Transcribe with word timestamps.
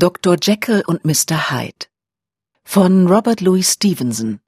Dr. 0.00 0.36
Jekyll 0.40 0.84
und 0.86 1.04
Mr. 1.04 1.50
Hyde 1.50 1.86
von 2.62 3.08
Robert 3.08 3.40
Louis 3.40 3.72
Stevenson 3.72 4.38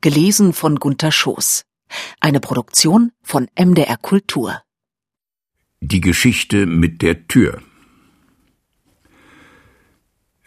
gelesen 0.00 0.52
von 0.52 0.76
Gunther 0.76 1.10
Schoß 1.10 1.64
eine 2.20 2.38
Produktion 2.38 3.10
von 3.20 3.48
MDR 3.58 3.96
Kultur 3.96 4.62
Die 5.80 6.00
Geschichte 6.00 6.66
mit 6.66 7.02
der 7.02 7.26
Tür 7.26 7.60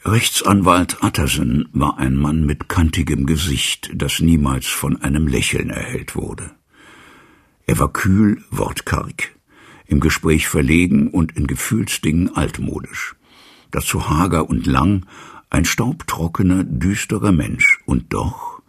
Rechtsanwalt 0.06 1.04
Utterson 1.04 1.68
war 1.74 1.98
ein 1.98 2.16
Mann 2.16 2.46
mit 2.46 2.70
kantigem 2.70 3.26
Gesicht, 3.26 3.92
das 3.94 4.22
niemals 4.22 4.68
von 4.68 5.02
einem 5.02 5.28
Lächeln 5.28 5.70
erhellt 5.70 6.16
wurde. 6.16 6.56
Er 7.66 7.78
war 7.80 7.92
kühl, 7.92 8.42
wortkarg, 8.52 9.36
im 9.86 10.00
Gespräch 10.00 10.48
verlegen 10.48 11.10
und 11.10 11.36
in 11.36 11.46
Gefühlsdingen 11.46 12.38
altmodisch. 12.38 13.15
Dazu 13.76 14.10
hager 14.10 14.50
und 14.50 14.68
lang, 14.68 15.06
ein 15.50 15.66
staubtrockener, 15.66 16.64
düsterer 16.64 17.34
Mensch 17.34 17.82
und 17.86 18.14
doch 18.14 18.62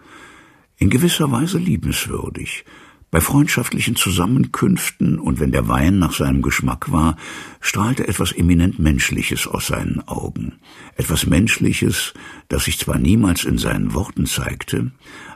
in 0.79 0.91
gewisser 0.91 1.31
Weise 1.31 1.59
liebenswürdig, 1.59 2.65
bei 3.13 3.21
freundschaftlichen 3.21 3.95
Zusammenkünften 3.95 5.21
und 5.21 5.39
wenn 5.39 5.53
der 5.53 5.69
Wein 5.69 6.01
nach 6.01 6.13
seinem 6.13 6.43
Geschmack 6.43 6.91
war, 6.91 7.17
strahlte 7.61 8.09
etwas 8.09 8.33
eminent 8.33 8.81
Menschliches 8.81 9.47
aus 9.47 9.69
seinen 9.69 10.01
Augen. 10.09 10.55
Etwas 10.97 11.25
Menschliches, 11.25 12.13
das 12.49 12.65
sich 12.65 12.81
zwar 12.81 12.99
niemals 12.99 13.45
in 13.45 13.59
seinen 13.59 13.95
Worten 13.95 14.27
zeigte, 14.27 14.91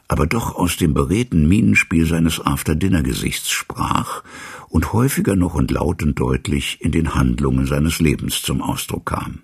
aber 0.08 0.26
doch 0.26 0.56
aus 0.56 0.78
dem 0.78 0.94
beredten 0.94 1.46
Mienenspiel 1.46 2.06
seines 2.06 2.44
After-Dinner-Gesichts 2.44 3.52
sprach 3.52 4.24
und 4.68 4.92
häufiger 4.92 5.36
noch 5.36 5.54
und 5.54 5.70
laut 5.70 6.02
und 6.02 6.18
deutlich 6.18 6.78
in 6.80 6.90
den 6.90 7.14
Handlungen 7.14 7.66
seines 7.66 8.00
Lebens 8.00 8.42
zum 8.42 8.62
Ausdruck 8.62 9.06
kam. 9.06 9.42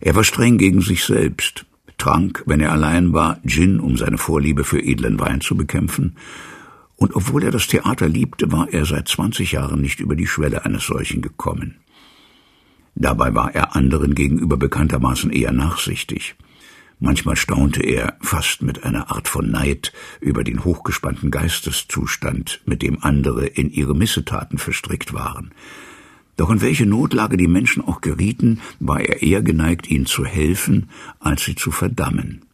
Er 0.00 0.14
war 0.14 0.24
streng 0.24 0.58
gegen 0.58 0.80
sich 0.80 1.04
selbst, 1.04 1.66
trank, 1.98 2.42
wenn 2.46 2.60
er 2.60 2.72
allein 2.72 3.12
war, 3.12 3.40
Gin, 3.46 3.80
um 3.80 3.96
seine 3.96 4.18
Vorliebe 4.18 4.64
für 4.64 4.80
edlen 4.80 5.18
Wein 5.18 5.40
zu 5.40 5.56
bekämpfen, 5.56 6.16
und 6.96 7.14
obwohl 7.14 7.42
er 7.42 7.50
das 7.50 7.66
Theater 7.66 8.08
liebte, 8.08 8.50
war 8.50 8.72
er 8.72 8.86
seit 8.86 9.08
zwanzig 9.08 9.52
Jahren 9.52 9.82
nicht 9.82 10.00
über 10.00 10.16
die 10.16 10.26
Schwelle 10.26 10.64
eines 10.64 10.86
solchen 10.86 11.20
gekommen. 11.20 11.76
Dabei 12.94 13.34
war 13.34 13.54
er 13.54 13.76
anderen 13.76 14.14
gegenüber 14.14 14.56
bekanntermaßen 14.56 15.30
eher 15.30 15.52
nachsichtig. 15.52 16.36
Manchmal 16.98 17.36
staunte 17.36 17.82
er, 17.82 18.16
fast 18.22 18.62
mit 18.62 18.84
einer 18.84 19.10
Art 19.10 19.28
von 19.28 19.50
Neid, 19.50 19.92
über 20.20 20.42
den 20.42 20.64
hochgespannten 20.64 21.30
Geisteszustand, 21.30 22.62
mit 22.64 22.80
dem 22.80 23.02
andere 23.02 23.44
in 23.44 23.70
ihre 23.70 23.94
Missetaten 23.94 24.56
verstrickt 24.56 25.12
waren. 25.12 25.52
Doch 26.36 26.50
in 26.50 26.60
welche 26.60 26.86
Notlage 26.86 27.36
die 27.36 27.48
Menschen 27.48 27.82
auch 27.82 28.00
gerieten, 28.00 28.60
war 28.78 29.00
er 29.00 29.22
eher 29.22 29.42
geneigt, 29.42 29.90
ihnen 29.90 30.06
zu 30.06 30.24
helfen, 30.24 30.90
als 31.18 31.44
sie 31.44 31.54
zu 31.54 31.70
verdammen. 31.70 32.44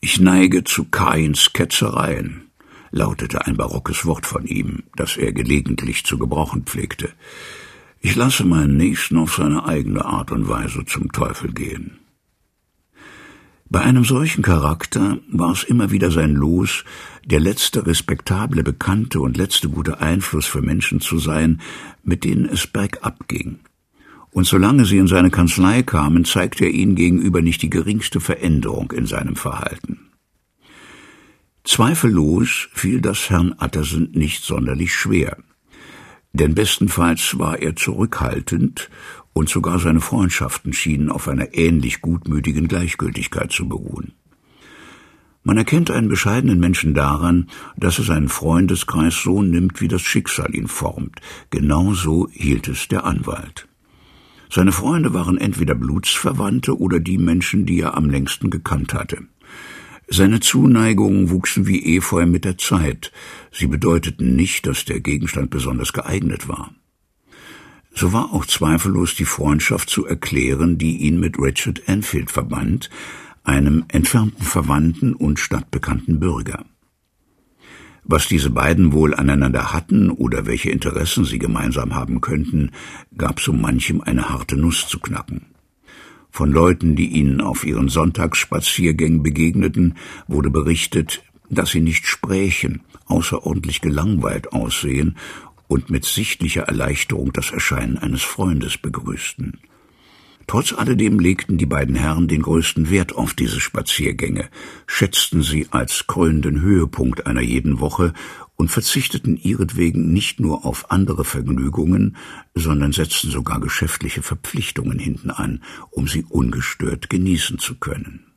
Ich 0.00 0.20
neige 0.20 0.62
zu 0.62 0.84
Kains 0.84 1.52
Ketzereien, 1.52 2.50
lautete 2.92 3.46
ein 3.46 3.56
barockes 3.56 4.06
Wort 4.06 4.26
von 4.26 4.46
ihm, 4.46 4.84
das 4.94 5.16
er 5.16 5.32
gelegentlich 5.32 6.04
zu 6.04 6.18
gebrauchen 6.18 6.62
pflegte. 6.62 7.12
Ich 8.00 8.14
lasse 8.14 8.44
meinen 8.44 8.76
Nächsten 8.76 9.16
auf 9.16 9.34
seine 9.34 9.66
eigene 9.66 10.04
Art 10.04 10.30
und 10.30 10.48
Weise 10.48 10.84
zum 10.84 11.10
Teufel 11.10 11.52
gehen. 11.52 11.98
Bei 13.70 13.82
einem 13.82 14.04
solchen 14.04 14.42
Charakter 14.42 15.18
war 15.30 15.52
es 15.52 15.62
immer 15.62 15.90
wieder 15.90 16.10
sein 16.10 16.32
Los, 16.32 16.84
der 17.26 17.38
letzte 17.38 17.86
respektable 17.86 18.62
Bekannte 18.62 19.20
und 19.20 19.36
letzte 19.36 19.68
gute 19.68 20.00
Einfluss 20.00 20.46
für 20.46 20.62
Menschen 20.62 21.00
zu 21.00 21.18
sein, 21.18 21.60
mit 22.02 22.24
denen 22.24 22.46
es 22.46 22.66
bergab 22.66 23.28
ging. 23.28 23.58
Und 24.30 24.46
solange 24.46 24.86
sie 24.86 24.96
in 24.96 25.06
seine 25.06 25.30
Kanzlei 25.30 25.82
kamen, 25.82 26.24
zeigte 26.24 26.64
er 26.64 26.70
ihnen 26.70 26.94
gegenüber 26.94 27.42
nicht 27.42 27.60
die 27.60 27.70
geringste 27.70 28.20
Veränderung 28.20 28.92
in 28.92 29.04
seinem 29.04 29.36
Verhalten. 29.36 30.08
Zweifellos 31.64 32.68
fiel 32.72 33.02
das 33.02 33.28
Herrn 33.28 33.54
Atterson 33.58 34.08
nicht 34.12 34.44
sonderlich 34.44 34.94
schwer, 34.94 35.36
denn 36.32 36.54
bestenfalls 36.54 37.38
war 37.38 37.58
er 37.58 37.76
zurückhaltend 37.76 38.88
und 39.38 39.48
sogar 39.48 39.78
seine 39.78 40.00
Freundschaften 40.00 40.72
schienen 40.72 41.10
auf 41.10 41.28
einer 41.28 41.54
ähnlich 41.56 42.00
gutmütigen 42.00 42.66
Gleichgültigkeit 42.66 43.52
zu 43.52 43.68
beruhen. 43.68 44.14
Man 45.44 45.56
erkennt 45.56 45.92
einen 45.92 46.08
bescheidenen 46.08 46.58
Menschen 46.58 46.92
daran, 46.92 47.48
dass 47.76 47.98
er 47.98 48.04
seinen 48.04 48.28
Freundeskreis 48.28 49.14
so 49.22 49.40
nimmt, 49.40 49.80
wie 49.80 49.86
das 49.86 50.02
Schicksal 50.02 50.56
ihn 50.56 50.66
formt. 50.66 51.20
Genauso 51.50 52.28
hielt 52.32 52.66
es 52.66 52.88
der 52.88 53.04
Anwalt. 53.04 53.68
Seine 54.50 54.72
Freunde 54.72 55.14
waren 55.14 55.38
entweder 55.38 55.76
Blutsverwandte 55.76 56.76
oder 56.76 56.98
die 56.98 57.18
Menschen, 57.18 57.64
die 57.64 57.80
er 57.80 57.96
am 57.96 58.10
längsten 58.10 58.50
gekannt 58.50 58.92
hatte. 58.92 59.18
Seine 60.08 60.40
Zuneigungen 60.40 61.30
wuchsen 61.30 61.68
wie 61.68 61.96
Efeu 61.96 62.26
mit 62.26 62.44
der 62.44 62.58
Zeit. 62.58 63.12
Sie 63.52 63.68
bedeuteten 63.68 64.34
nicht, 64.34 64.66
dass 64.66 64.84
der 64.84 64.98
Gegenstand 64.98 65.50
besonders 65.50 65.92
geeignet 65.92 66.48
war. 66.48 66.72
So 67.98 68.12
war 68.12 68.32
auch 68.32 68.46
zweifellos 68.46 69.16
die 69.16 69.24
Freundschaft 69.24 69.90
zu 69.90 70.06
erklären, 70.06 70.78
die 70.78 70.98
ihn 70.98 71.18
mit 71.18 71.36
Richard 71.36 71.88
Enfield 71.88 72.30
verband, 72.30 72.90
einem 73.42 73.86
entfernten 73.88 74.44
Verwandten 74.44 75.14
und 75.14 75.40
stadtbekannten 75.40 76.20
Bürger. 76.20 76.64
Was 78.04 78.28
diese 78.28 78.50
beiden 78.50 78.92
wohl 78.92 79.16
aneinander 79.16 79.72
hatten 79.72 80.10
oder 80.10 80.46
welche 80.46 80.70
Interessen 80.70 81.24
sie 81.24 81.40
gemeinsam 81.40 81.96
haben 81.96 82.20
könnten, 82.20 82.70
gab 83.16 83.40
so 83.40 83.52
manchem 83.52 84.00
eine 84.00 84.28
harte 84.28 84.56
Nuss 84.56 84.86
zu 84.86 85.00
knacken. 85.00 85.46
Von 86.30 86.52
Leuten, 86.52 86.94
die 86.94 87.08
ihnen 87.08 87.40
auf 87.40 87.66
ihren 87.66 87.88
Sonntagsspaziergängen 87.88 89.24
begegneten, 89.24 89.96
wurde 90.28 90.50
berichtet, 90.50 91.24
dass 91.50 91.70
sie 91.70 91.80
nicht 91.80 92.06
sprächen, 92.06 92.82
außerordentlich 93.06 93.80
gelangweilt 93.80 94.52
aussehen 94.52 95.16
und 95.68 95.90
mit 95.90 96.04
sichtlicher 96.04 96.62
Erleichterung 96.62 97.32
das 97.32 97.52
Erscheinen 97.52 97.98
eines 97.98 98.22
Freundes 98.22 98.78
begrüßten. 98.78 99.60
Trotz 100.48 100.72
alledem 100.72 101.20
legten 101.20 101.58
die 101.58 101.66
beiden 101.66 101.94
Herren 101.94 102.26
den 102.26 102.40
größten 102.40 102.88
Wert 102.88 103.14
auf 103.14 103.34
diese 103.34 103.60
Spaziergänge, 103.60 104.48
schätzten 104.86 105.42
sie 105.42 105.66
als 105.70 106.06
krönenden 106.06 106.62
Höhepunkt 106.62 107.26
einer 107.26 107.42
jeden 107.42 107.80
Woche 107.80 108.14
und 108.56 108.70
verzichteten 108.70 109.36
ihretwegen 109.36 110.10
nicht 110.10 110.40
nur 110.40 110.64
auf 110.64 110.90
andere 110.90 111.24
Vergnügungen, 111.24 112.16
sondern 112.54 112.92
setzten 112.92 113.30
sogar 113.30 113.60
geschäftliche 113.60 114.22
Verpflichtungen 114.22 114.98
hinten 114.98 115.30
an, 115.30 115.62
um 115.90 116.08
sie 116.08 116.24
ungestört 116.24 117.10
genießen 117.10 117.58
zu 117.58 117.74
können. 117.74 118.27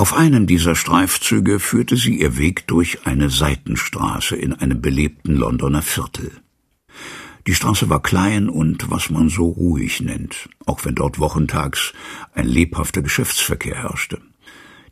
Auf 0.00 0.14
einem 0.14 0.46
dieser 0.46 0.76
Streifzüge 0.76 1.60
führte 1.60 1.94
sie 1.94 2.18
ihr 2.18 2.38
Weg 2.38 2.66
durch 2.66 3.06
eine 3.06 3.28
Seitenstraße 3.28 4.34
in 4.34 4.54
einem 4.54 4.80
belebten 4.80 5.36
Londoner 5.36 5.82
Viertel. 5.82 6.32
Die 7.46 7.52
Straße 7.52 7.90
war 7.90 8.00
klein 8.00 8.48
und 8.48 8.90
was 8.90 9.10
man 9.10 9.28
so 9.28 9.50
ruhig 9.50 10.00
nennt, 10.00 10.48
auch 10.64 10.86
wenn 10.86 10.94
dort 10.94 11.18
wochentags 11.18 11.92
ein 12.32 12.46
lebhafter 12.46 13.02
Geschäftsverkehr 13.02 13.76
herrschte. 13.76 14.22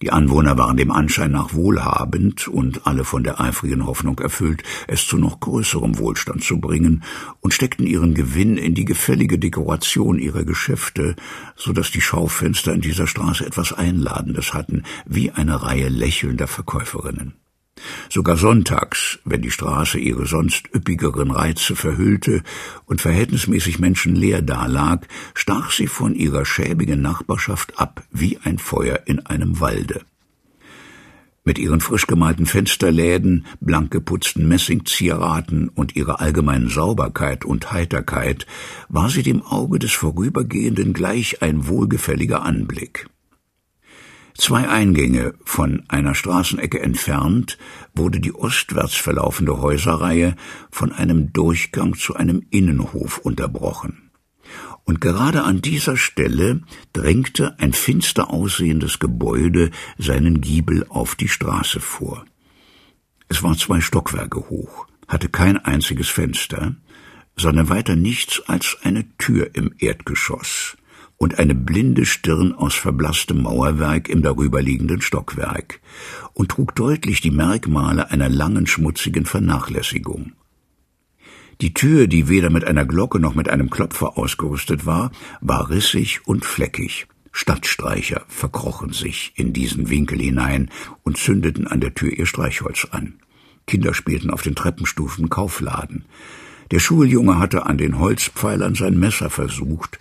Die 0.00 0.12
Anwohner 0.12 0.56
waren 0.56 0.76
dem 0.76 0.92
Anschein 0.92 1.32
nach 1.32 1.54
wohlhabend 1.54 2.46
und 2.46 2.86
alle 2.86 3.04
von 3.04 3.24
der 3.24 3.40
eifrigen 3.40 3.84
Hoffnung 3.84 4.18
erfüllt, 4.20 4.62
es 4.86 5.06
zu 5.06 5.18
noch 5.18 5.40
größerem 5.40 5.98
Wohlstand 5.98 6.44
zu 6.44 6.60
bringen 6.60 7.02
und 7.40 7.52
steckten 7.52 7.86
ihren 7.86 8.14
Gewinn 8.14 8.56
in 8.56 8.74
die 8.74 8.84
gefällige 8.84 9.38
Dekoration 9.38 10.18
ihrer 10.18 10.44
Geschäfte, 10.44 11.16
so 11.56 11.72
dass 11.72 11.90
die 11.90 12.00
Schaufenster 12.00 12.72
in 12.72 12.80
dieser 12.80 13.08
Straße 13.08 13.44
etwas 13.44 13.72
Einladendes 13.72 14.54
hatten, 14.54 14.84
wie 15.04 15.32
eine 15.32 15.62
Reihe 15.62 15.88
lächelnder 15.88 16.46
Verkäuferinnen. 16.46 17.34
Sogar 18.08 18.36
sonntags, 18.36 19.18
wenn 19.24 19.42
die 19.42 19.50
Straße 19.50 19.98
ihre 19.98 20.26
sonst 20.26 20.74
üppigeren 20.74 21.30
Reize 21.30 21.76
verhüllte 21.76 22.42
und 22.86 23.00
verhältnismäßig 23.00 23.78
menschenleer 23.78 24.42
dalag, 24.42 25.06
stach 25.34 25.70
sie 25.70 25.86
von 25.86 26.14
ihrer 26.14 26.44
schäbigen 26.44 27.02
Nachbarschaft 27.02 27.78
ab 27.78 28.04
wie 28.10 28.38
ein 28.44 28.58
Feuer 28.58 29.00
in 29.06 29.24
einem 29.26 29.60
Walde. 29.60 30.02
Mit 31.48 31.58
ihren 31.58 31.80
frisch 31.80 32.06
gemalten 32.06 32.44
Fensterläden, 32.44 33.46
blank 33.60 33.90
geputzten 33.90 34.46
Messingzieraten 34.48 35.70
und 35.70 35.96
ihrer 35.96 36.20
allgemeinen 36.20 36.68
Sauberkeit 36.68 37.46
und 37.46 37.72
Heiterkeit 37.72 38.46
war 38.90 39.08
sie 39.08 39.22
dem 39.22 39.40
Auge 39.42 39.78
des 39.78 39.92
Vorübergehenden 39.92 40.92
gleich 40.92 41.40
ein 41.40 41.66
wohlgefälliger 41.66 42.42
Anblick. 42.42 43.08
Zwei 44.40 44.68
Eingänge 44.68 45.34
von 45.44 45.82
einer 45.88 46.14
Straßenecke 46.14 46.80
entfernt 46.80 47.58
wurde 47.92 48.20
die 48.20 48.32
ostwärts 48.32 48.94
verlaufende 48.94 49.60
Häuserreihe 49.60 50.36
von 50.70 50.92
einem 50.92 51.32
Durchgang 51.32 51.96
zu 51.96 52.14
einem 52.14 52.46
Innenhof 52.50 53.18
unterbrochen. 53.18 54.10
Und 54.84 55.00
gerade 55.00 55.42
an 55.42 55.60
dieser 55.60 55.96
Stelle 55.96 56.62
drängte 56.92 57.58
ein 57.58 57.72
finster 57.72 58.30
aussehendes 58.30 59.00
Gebäude 59.00 59.72
seinen 59.98 60.40
Giebel 60.40 60.86
auf 60.88 61.16
die 61.16 61.28
Straße 61.28 61.80
vor. 61.80 62.24
Es 63.28 63.42
war 63.42 63.58
zwei 63.58 63.80
Stockwerke 63.80 64.48
hoch, 64.48 64.86
hatte 65.08 65.28
kein 65.28 65.58
einziges 65.58 66.08
Fenster, 66.08 66.76
sondern 67.36 67.68
weiter 67.68 67.96
nichts 67.96 68.40
als 68.46 68.78
eine 68.82 69.04
Tür 69.18 69.50
im 69.54 69.74
Erdgeschoss 69.78 70.77
und 71.18 71.38
eine 71.38 71.54
blinde 71.54 72.06
Stirn 72.06 72.54
aus 72.54 72.74
verblasstem 72.74 73.42
Mauerwerk 73.42 74.08
im 74.08 74.22
darüberliegenden 74.22 75.02
Stockwerk 75.02 75.80
und 76.32 76.50
trug 76.50 76.74
deutlich 76.74 77.20
die 77.20 77.32
Merkmale 77.32 78.10
einer 78.10 78.28
langen 78.28 78.66
schmutzigen 78.66 79.26
Vernachlässigung. 79.26 80.32
Die 81.60 81.74
Tür, 81.74 82.06
die 82.06 82.28
weder 82.28 82.50
mit 82.50 82.64
einer 82.64 82.86
Glocke 82.86 83.18
noch 83.18 83.34
mit 83.34 83.48
einem 83.48 83.68
Klopfer 83.68 84.16
ausgerüstet 84.16 84.86
war, 84.86 85.10
war 85.40 85.70
rissig 85.70 86.20
und 86.24 86.44
fleckig. 86.44 87.08
Stadtstreicher 87.32 88.24
verkrochen 88.28 88.92
sich 88.92 89.32
in 89.34 89.52
diesen 89.52 89.90
Winkel 89.90 90.20
hinein 90.20 90.70
und 91.02 91.18
zündeten 91.18 91.66
an 91.66 91.80
der 91.80 91.94
Tür 91.94 92.12
ihr 92.12 92.26
Streichholz 92.26 92.86
an. 92.92 93.14
Kinder 93.66 93.92
spielten 93.92 94.30
auf 94.30 94.42
den 94.42 94.54
Treppenstufen 94.54 95.28
Kaufladen. 95.28 96.04
Der 96.70 96.80
Schuljunge 96.80 97.38
hatte 97.38 97.66
an 97.66 97.78
den 97.78 97.98
Holzpfeilern 97.98 98.74
sein 98.74 98.98
Messer 98.98 99.30
versucht, 99.30 99.98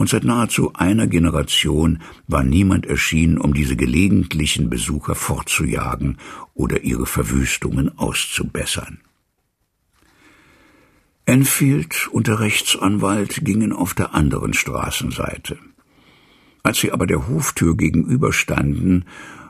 und 0.00 0.08
seit 0.08 0.24
nahezu 0.24 0.72
einer 0.72 1.06
Generation 1.06 2.00
war 2.26 2.42
niemand 2.42 2.86
erschienen, 2.86 3.36
um 3.36 3.52
diese 3.52 3.76
gelegentlichen 3.76 4.70
Besucher 4.70 5.14
fortzujagen 5.14 6.16
oder 6.54 6.80
ihre 6.84 7.04
Verwüstungen 7.04 7.98
auszubessern. 7.98 9.00
Enfield 11.26 12.08
und 12.12 12.28
der 12.28 12.40
Rechtsanwalt 12.40 13.44
gingen 13.44 13.74
auf 13.74 13.92
der 13.92 14.14
anderen 14.14 14.54
Straßenseite. 14.54 15.58
Als 16.62 16.78
sie 16.78 16.92
aber 16.92 17.06
der 17.06 17.28
Hoftür 17.28 17.76
gegenüberstanden, 17.76 19.04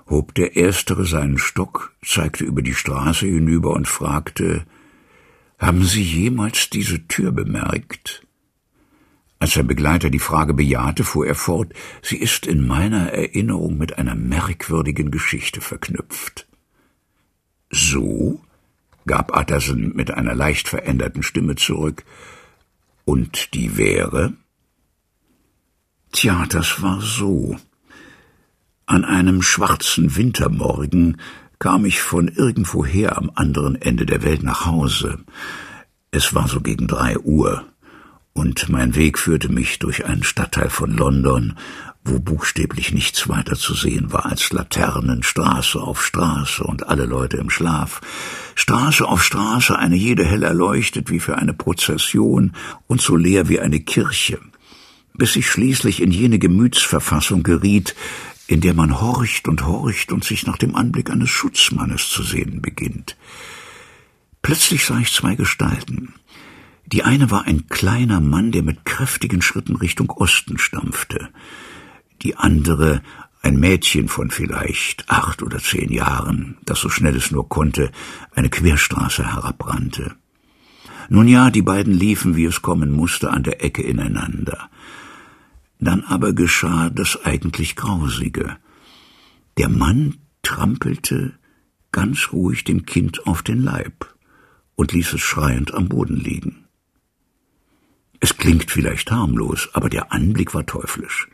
hob 0.08 0.34
der 0.34 0.56
Erstere 0.56 1.06
seinen 1.06 1.38
Stock, 1.38 1.94
zeigte 2.04 2.42
über 2.42 2.62
die 2.62 2.74
Straße 2.74 3.24
hinüber 3.24 3.70
und 3.70 3.86
fragte, 3.86 4.66
haben 5.60 5.84
Sie 5.84 6.02
jemals 6.02 6.70
diese 6.70 7.06
Tür 7.06 7.30
bemerkt? 7.30 8.26
Als 9.40 9.54
sein 9.54 9.66
Begleiter 9.66 10.10
die 10.10 10.18
Frage 10.18 10.52
bejahte, 10.52 11.02
fuhr 11.02 11.26
er 11.26 11.34
fort, 11.34 11.72
sie 12.02 12.18
ist 12.18 12.46
in 12.46 12.66
meiner 12.66 13.10
Erinnerung 13.12 13.78
mit 13.78 13.96
einer 13.96 14.14
merkwürdigen 14.14 15.10
Geschichte 15.10 15.62
verknüpft. 15.62 16.46
So? 17.70 18.40
gab 19.06 19.34
Utterson 19.34 19.92
mit 19.94 20.10
einer 20.10 20.34
leicht 20.34 20.68
veränderten 20.68 21.22
Stimme 21.22 21.56
zurück. 21.56 22.04
Und 23.06 23.54
die 23.54 23.78
wäre? 23.78 24.34
Tja, 26.12 26.44
das 26.46 26.82
war 26.82 27.00
so. 27.00 27.56
An 28.84 29.06
einem 29.06 29.40
schwarzen 29.40 30.16
Wintermorgen 30.16 31.18
kam 31.58 31.86
ich 31.86 32.02
von 32.02 32.28
irgendwoher 32.28 33.16
am 33.16 33.30
anderen 33.34 33.80
Ende 33.80 34.04
der 34.04 34.22
Welt 34.22 34.42
nach 34.42 34.66
Hause. 34.66 35.18
Es 36.10 36.34
war 36.34 36.46
so 36.46 36.60
gegen 36.60 36.86
drei 36.86 37.18
Uhr, 37.18 37.64
und 38.32 38.68
mein 38.68 38.94
Weg 38.94 39.18
führte 39.18 39.48
mich 39.48 39.78
durch 39.78 40.06
einen 40.06 40.22
Stadtteil 40.22 40.70
von 40.70 40.96
London, 40.96 41.56
wo 42.04 42.18
buchstäblich 42.18 42.92
nichts 42.92 43.28
weiter 43.28 43.56
zu 43.56 43.74
sehen 43.74 44.12
war 44.12 44.26
als 44.26 44.52
Laternen, 44.52 45.22
Straße 45.22 45.78
auf 45.78 46.04
Straße 46.04 46.64
und 46.64 46.86
alle 46.88 47.04
Leute 47.04 47.36
im 47.36 47.50
Schlaf. 47.50 48.00
Straße 48.54 49.06
auf 49.06 49.22
Straße, 49.22 49.78
eine 49.78 49.96
jede 49.96 50.24
hell 50.24 50.42
erleuchtet 50.42 51.10
wie 51.10 51.20
für 51.20 51.36
eine 51.36 51.52
Prozession 51.52 52.52
und 52.86 53.02
so 53.02 53.16
leer 53.16 53.48
wie 53.48 53.60
eine 53.60 53.80
Kirche, 53.80 54.38
bis 55.14 55.36
ich 55.36 55.50
schließlich 55.50 56.00
in 56.00 56.10
jene 56.10 56.38
Gemütsverfassung 56.38 57.42
geriet, 57.42 57.94
in 58.46 58.60
der 58.60 58.74
man 58.74 59.00
horcht 59.00 59.46
und 59.46 59.66
horcht 59.66 60.10
und 60.10 60.24
sich 60.24 60.46
nach 60.46 60.56
dem 60.56 60.74
Anblick 60.74 61.10
eines 61.10 61.30
Schutzmannes 61.30 62.08
zu 62.08 62.22
sehen 62.22 62.62
beginnt. 62.62 63.16
Plötzlich 64.42 64.86
sah 64.86 64.98
ich 64.98 65.12
zwei 65.12 65.34
Gestalten. 65.34 66.14
Die 66.92 67.04
eine 67.04 67.30
war 67.30 67.44
ein 67.44 67.68
kleiner 67.68 68.20
Mann, 68.20 68.50
der 68.50 68.64
mit 68.64 68.84
kräftigen 68.84 69.42
Schritten 69.42 69.76
Richtung 69.76 70.10
Osten 70.10 70.58
stampfte. 70.58 71.28
Die 72.22 72.36
andere 72.36 73.00
ein 73.42 73.58
Mädchen 73.58 74.08
von 74.08 74.30
vielleicht 74.30 75.08
acht 75.08 75.42
oder 75.42 75.60
zehn 75.60 75.90
Jahren, 75.90 76.58
das 76.64 76.80
so 76.80 76.88
schnell 76.88 77.16
es 77.16 77.30
nur 77.30 77.48
konnte, 77.48 77.92
eine 78.34 78.50
Querstraße 78.50 79.34
herabrannte. 79.34 80.16
Nun 81.08 81.28
ja, 81.28 81.50
die 81.50 81.62
beiden 81.62 81.94
liefen, 81.94 82.36
wie 82.36 82.44
es 82.44 82.60
kommen 82.60 82.90
musste, 82.90 83.30
an 83.30 83.44
der 83.44 83.64
Ecke 83.64 83.82
ineinander. 83.82 84.68
Dann 85.78 86.04
aber 86.04 86.32
geschah 86.32 86.90
das 86.90 87.24
eigentlich 87.24 87.76
Grausige. 87.76 88.56
Der 89.58 89.68
Mann 89.68 90.16
trampelte 90.42 91.34
ganz 91.92 92.32
ruhig 92.32 92.64
dem 92.64 92.84
Kind 92.84 93.26
auf 93.26 93.42
den 93.42 93.62
Leib 93.62 94.12
und 94.74 94.92
ließ 94.92 95.14
es 95.14 95.20
schreiend 95.20 95.72
am 95.72 95.88
Boden 95.88 96.16
liegen. 96.16 96.66
Es 98.20 98.36
klingt 98.36 98.70
vielleicht 98.70 99.10
harmlos, 99.10 99.70
aber 99.72 99.88
der 99.88 100.12
Anblick 100.12 100.54
war 100.54 100.66
teuflisch. 100.66 101.28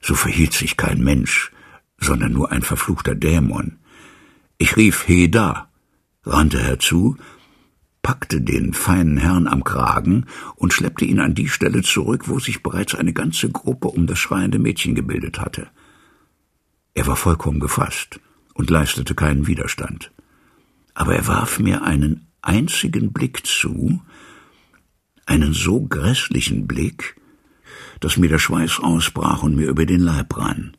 So 0.00 0.14
verhielt 0.14 0.52
sich 0.52 0.76
kein 0.76 1.02
Mensch, 1.02 1.52
sondern 1.98 2.32
nur 2.32 2.52
ein 2.52 2.62
verfluchter 2.62 3.14
Dämon. 3.14 3.78
Ich 4.58 4.76
rief 4.76 5.06
Heda, 5.06 5.70
rannte 6.24 6.60
herzu 6.60 7.16
packte 8.06 8.40
den 8.40 8.72
feinen 8.72 9.16
Herrn 9.16 9.48
am 9.48 9.64
Kragen 9.64 10.26
und 10.54 10.72
schleppte 10.72 11.04
ihn 11.04 11.18
an 11.18 11.34
die 11.34 11.48
Stelle 11.48 11.82
zurück, 11.82 12.28
wo 12.28 12.38
sich 12.38 12.62
bereits 12.62 12.94
eine 12.94 13.12
ganze 13.12 13.50
Gruppe 13.50 13.88
um 13.88 14.06
das 14.06 14.20
schreiende 14.20 14.60
Mädchen 14.60 14.94
gebildet 14.94 15.40
hatte. 15.40 15.66
Er 16.94 17.08
war 17.08 17.16
vollkommen 17.16 17.58
gefasst 17.58 18.20
und 18.54 18.70
leistete 18.70 19.16
keinen 19.16 19.48
Widerstand. 19.48 20.12
Aber 20.94 21.16
er 21.16 21.26
warf 21.26 21.58
mir 21.58 21.82
einen 21.82 22.28
einzigen 22.42 23.12
Blick 23.12 23.44
zu, 23.44 24.00
einen 25.26 25.52
so 25.52 25.82
grässlichen 25.82 26.66
Blick, 26.66 27.16
dass 28.00 28.16
mir 28.16 28.28
der 28.28 28.38
Schweiß 28.38 28.80
ausbrach 28.80 29.42
und 29.42 29.56
mir 29.56 29.68
über 29.68 29.86
den 29.86 30.00
Leib 30.00 30.36
rann. 30.36 30.76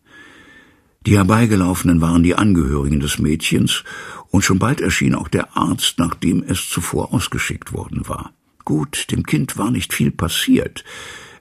Die 1.05 1.15
Herbeigelaufenen 1.15 2.01
waren 2.01 2.23
die 2.23 2.35
Angehörigen 2.35 2.99
des 2.99 3.19
Mädchens, 3.19 3.83
und 4.29 4.43
schon 4.43 4.59
bald 4.59 4.81
erschien 4.81 5.15
auch 5.15 5.29
der 5.29 5.55
Arzt, 5.55 5.99
nachdem 5.99 6.43
es 6.43 6.69
zuvor 6.69 7.13
ausgeschickt 7.13 7.71
worden 7.71 8.07
war. 8.09 8.33
Gut, 8.65 9.09
dem 9.11 9.23
Kind 9.23 9.57
war 9.57 9.71
nicht 9.71 9.93
viel 9.93 10.11
passiert. 10.11 10.83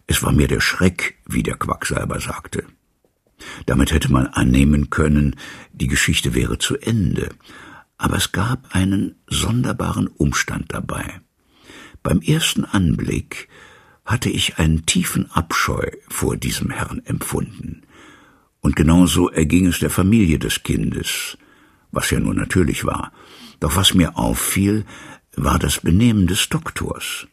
Es 0.06 0.22
war 0.22 0.30
mir 0.30 0.46
der 0.46 0.60
Schreck, 0.60 1.18
wie 1.26 1.42
der 1.42 1.56
Quacksalber 1.56 2.20
sagte. 2.20 2.64
Damit 3.66 3.92
hätte 3.92 4.12
man 4.12 4.28
annehmen 4.28 4.90
können, 4.90 5.34
die 5.72 5.88
Geschichte 5.88 6.34
wäre 6.34 6.58
zu 6.58 6.76
Ende. 6.76 7.30
Aber 7.98 8.16
es 8.16 8.30
gab 8.30 8.74
einen 8.74 9.16
sonderbaren 9.26 10.06
Umstand 10.06 10.66
dabei. 10.68 11.20
Beim 12.06 12.20
ersten 12.20 12.64
Anblick 12.64 13.48
hatte 14.04 14.30
ich 14.30 14.58
einen 14.58 14.86
tiefen 14.86 15.28
Abscheu 15.32 15.90
vor 16.08 16.36
diesem 16.36 16.70
Herrn 16.70 17.02
empfunden. 17.04 17.82
Und 18.60 18.76
genauso 18.76 19.28
erging 19.28 19.66
es 19.66 19.80
der 19.80 19.90
Familie 19.90 20.38
des 20.38 20.62
Kindes 20.62 21.36
was 21.96 22.10
ja 22.10 22.20
nur 22.20 22.34
natürlich 22.34 22.84
war. 22.84 23.10
Doch 23.58 23.74
was 23.74 23.94
mir 23.94 24.16
auffiel, 24.18 24.84
war 25.34 25.58
das 25.58 25.80
Benehmen 25.80 26.26
des 26.26 26.48
Doktors. 26.48 27.26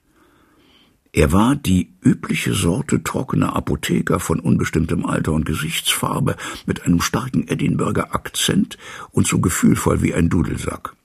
Er 1.12 1.32
war 1.32 1.56
die 1.56 1.94
übliche 2.01 2.53
Sorte 2.53 3.03
trockener 3.03 3.56
Apotheker 3.56 4.20
von 4.20 4.39
unbestimmtem 4.39 5.06
Alter 5.06 5.34
und 5.34 5.46
Gesichtsfarbe 5.46 6.36
mit 6.65 6.86
einem 6.86 7.01
starken 7.01 7.48
Edinburger 7.48 8.15
Akzent 8.15 8.77
und 9.12 9.27
so 9.27 9.39
gefühlvoll 9.39 10.01
wie 10.01 10.13
ein 10.13 10.30
Dudelsack. 10.30 10.96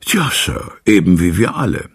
Tja, 0.00 0.30
Sir, 0.32 0.72
eben 0.84 1.20
wie 1.20 1.36
wir 1.36 1.54
alle. 1.54 1.90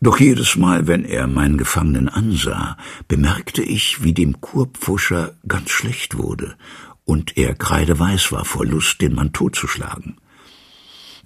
Doch 0.00 0.20
jedes 0.20 0.56
Mal, 0.56 0.86
wenn 0.86 1.04
er 1.04 1.26
meinen 1.26 1.56
Gefangenen 1.56 2.08
ansah, 2.08 2.76
bemerkte 3.08 3.62
ich, 3.62 4.04
wie 4.04 4.12
dem 4.12 4.40
Kurpfuscher 4.40 5.34
ganz 5.48 5.70
schlecht 5.70 6.18
wurde 6.18 6.56
und 7.06 7.38
er 7.38 7.54
kreideweiß 7.54 8.32
war 8.32 8.44
vor 8.44 8.66
Lust, 8.66 9.00
den 9.00 9.14
Mann 9.14 9.32
totzuschlagen. 9.32 10.16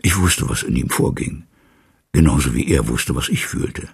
Ich 0.03 0.17
wusste, 0.19 0.49
was 0.49 0.63
in 0.63 0.77
ihm 0.77 0.91
vorging, 0.91 1.45
genauso 2.13 2.55
wie 2.55 2.69
er 2.69 2.87
wusste, 2.87 3.17
was 3.17 3.29
ich 3.29 3.47
fühlte. 3.47 3.89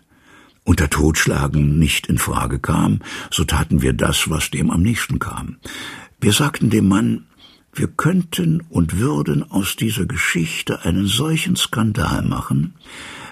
Und 0.64 0.80
da 0.80 0.88
Totschlagen 0.88 1.78
nicht 1.78 2.08
in 2.08 2.18
Frage 2.18 2.58
kam, 2.58 3.00
so 3.30 3.44
taten 3.44 3.82
wir 3.82 3.92
das, 3.92 4.28
was 4.28 4.50
dem 4.50 4.70
am 4.70 4.82
nächsten 4.82 5.20
kam. 5.20 5.58
Wir 6.20 6.32
sagten 6.32 6.70
dem 6.70 6.88
Mann, 6.88 7.26
wir 7.72 7.86
könnten 7.86 8.62
und 8.68 8.98
würden 8.98 9.48
aus 9.48 9.76
dieser 9.76 10.06
Geschichte 10.06 10.84
einen 10.84 11.06
solchen 11.06 11.54
Skandal 11.54 12.22
machen, 12.22 12.74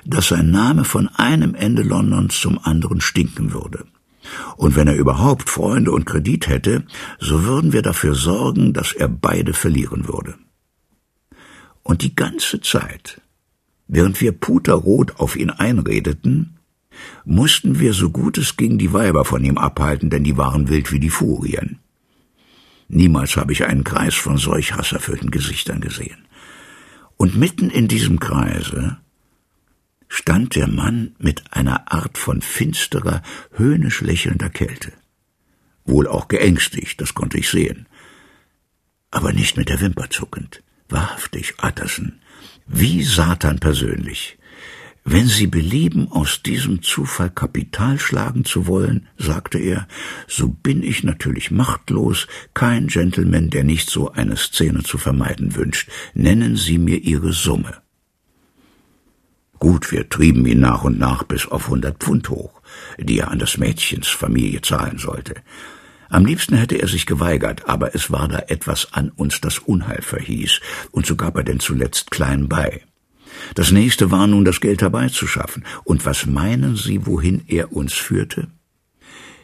dass 0.05 0.29
sein 0.29 0.51
Name 0.51 0.85
von 0.85 1.09
einem 1.09 1.55
Ende 1.55 1.83
Londons 1.83 2.41
zum 2.41 2.59
anderen 2.63 3.01
stinken 3.01 3.53
würde. 3.53 3.87
Und 4.57 4.77
wenn 4.77 4.89
er 4.89 4.97
überhaupt 4.97 5.51
Freunde 5.51 5.93
und 5.93 6.07
Kredit 6.07 6.49
hätte, 6.49 6.85
so 7.19 7.45
würden 7.45 7.73
wir 7.73 7.83
dafür 7.83 8.15
sorgen, 8.15 8.73
dass 8.73 8.93
er 8.93 9.09
beide 9.09 9.53
verlieren 9.53 10.09
würde. 10.09 10.35
Und 11.83 12.03
die 12.03 12.15
ganze 12.15 12.61
Zeit, 12.61 13.21
während 13.87 14.21
wir 14.21 14.33
puterrot 14.33 15.21
auf 15.21 15.37
ihn 15.37 15.51
einredeten, 15.51 16.59
mussten 17.25 17.81
wir 17.81 17.93
so 17.93 18.11
gut 18.11 18.39
es 18.39 18.57
ging 18.57 18.79
die 18.79 18.93
Weiber 18.93 19.25
von 19.25 19.45
ihm 19.45 19.59
abhalten, 19.59 20.11
denn 20.11 20.25
die 20.25 20.37
waren 20.37 20.69
wild 20.69 20.93
wie 20.93 21.01
die 21.01 21.11
Furien. 21.11 21.81
Niemals 22.89 23.37
habe 23.37 23.53
ich 23.53 23.65
einen 23.65 23.85
Kreis 23.85 24.15
von 24.15 24.39
solch 24.39 24.75
hasserfüllten 24.75 25.31
Gesichtern 25.31 25.81
gesehen. 25.81 26.27
Und 27.17 27.37
mitten 27.37 27.71
in 27.71 27.89
diesem 27.89 28.21
Kreise 28.21 28.99
stand 30.15 30.55
der 30.55 30.69
Mann 30.69 31.17
mit 31.19 31.43
einer 31.51 31.93
Art 31.93 32.19
von 32.19 32.41
finsterer, 32.41 33.21
höhnisch 33.53 34.01
lächelnder 34.01 34.49
Kälte. 34.49 34.93
Wohl 35.85 36.07
auch 36.07 36.29
geängstigt, 36.29 37.01
das 37.01 37.15
konnte 37.15 37.37
ich 37.37 37.51
sehen. 37.51 37.87
Aber 39.11 39.33
nicht 39.33 39.57
mit 39.57 39.69
der 39.69 39.81
Wimper 39.81 40.09
zuckend. 40.11 40.63
Wahrhaftig, 40.89 41.55
Utterson, 41.63 42.21
wie 42.67 43.03
Satan 43.03 43.59
persönlich. 43.59 44.39
Wenn 45.03 45.27
Sie 45.27 45.49
belieben, 45.49 46.11
aus 46.11 46.43
diesem 46.43 46.81
Zufall 46.83 47.31
Kapital 47.31 47.99
schlagen 47.99 48.45
zu 48.45 48.69
wollen, 48.69 49.09
sagte 49.19 49.59
er, 49.59 49.89
so 50.29 50.49
bin 50.49 50.83
ich 50.83 51.03
natürlich 51.03 51.51
machtlos, 51.51 52.29
kein 52.55 52.87
Gentleman, 52.87 53.51
der 53.51 53.65
nicht 53.65 53.91
so 53.91 54.13
eine 54.13 54.37
Szene 54.37 54.85
zu 54.85 54.97
vermeiden 54.97 55.57
wünscht. 55.57 55.91
Nennen 56.15 56.57
Sie 56.57 56.79
mir 56.79 56.99
Ihre 56.99 57.33
Summe. 57.33 57.84
Gut, 59.65 59.93
wir 59.93 60.11
trieben 60.11 60.45
ihn 60.45 60.61
nach 60.61 60.85
und 60.85 60.99
nach 60.99 61.23
bis 61.23 61.47
auf 61.47 61.69
hundert 61.69 61.97
Pfund 61.97 62.29
hoch, 62.29 62.61
die 62.99 63.21
er 63.21 63.31
an 63.31 63.39
des 63.39 63.57
Mädchens 63.57 64.09
Familie 64.09 64.61
zahlen 64.61 64.99
sollte. 64.99 65.37
Am 66.11 66.27
liebsten 66.27 66.55
hätte 66.55 66.75
er 66.75 66.87
sich 66.87 67.07
geweigert, 67.07 67.67
aber 67.67 67.95
es 67.95 68.11
war 68.11 68.29
da 68.29 68.41
etwas 68.49 68.93
an 68.93 69.09
uns, 69.09 69.41
das 69.41 69.61
Unheil 69.61 70.03
verhieß, 70.03 70.61
und 70.91 71.07
so 71.07 71.17
gab 71.17 71.39
er 71.39 71.45
denn 71.45 71.61
zuletzt 71.61 72.11
klein 72.11 72.47
bei. 72.47 72.83
Das 73.55 73.71
nächste 73.73 74.11
war 74.11 74.27
nun, 74.27 74.45
das 74.45 74.61
Geld 74.61 74.83
herbeizuschaffen. 74.83 75.65
Und 75.85 76.05
was 76.05 76.27
meinen 76.27 76.77
Sie, 76.77 77.07
wohin 77.07 77.43
er 77.47 77.73
uns 77.73 77.95
führte? 77.95 78.49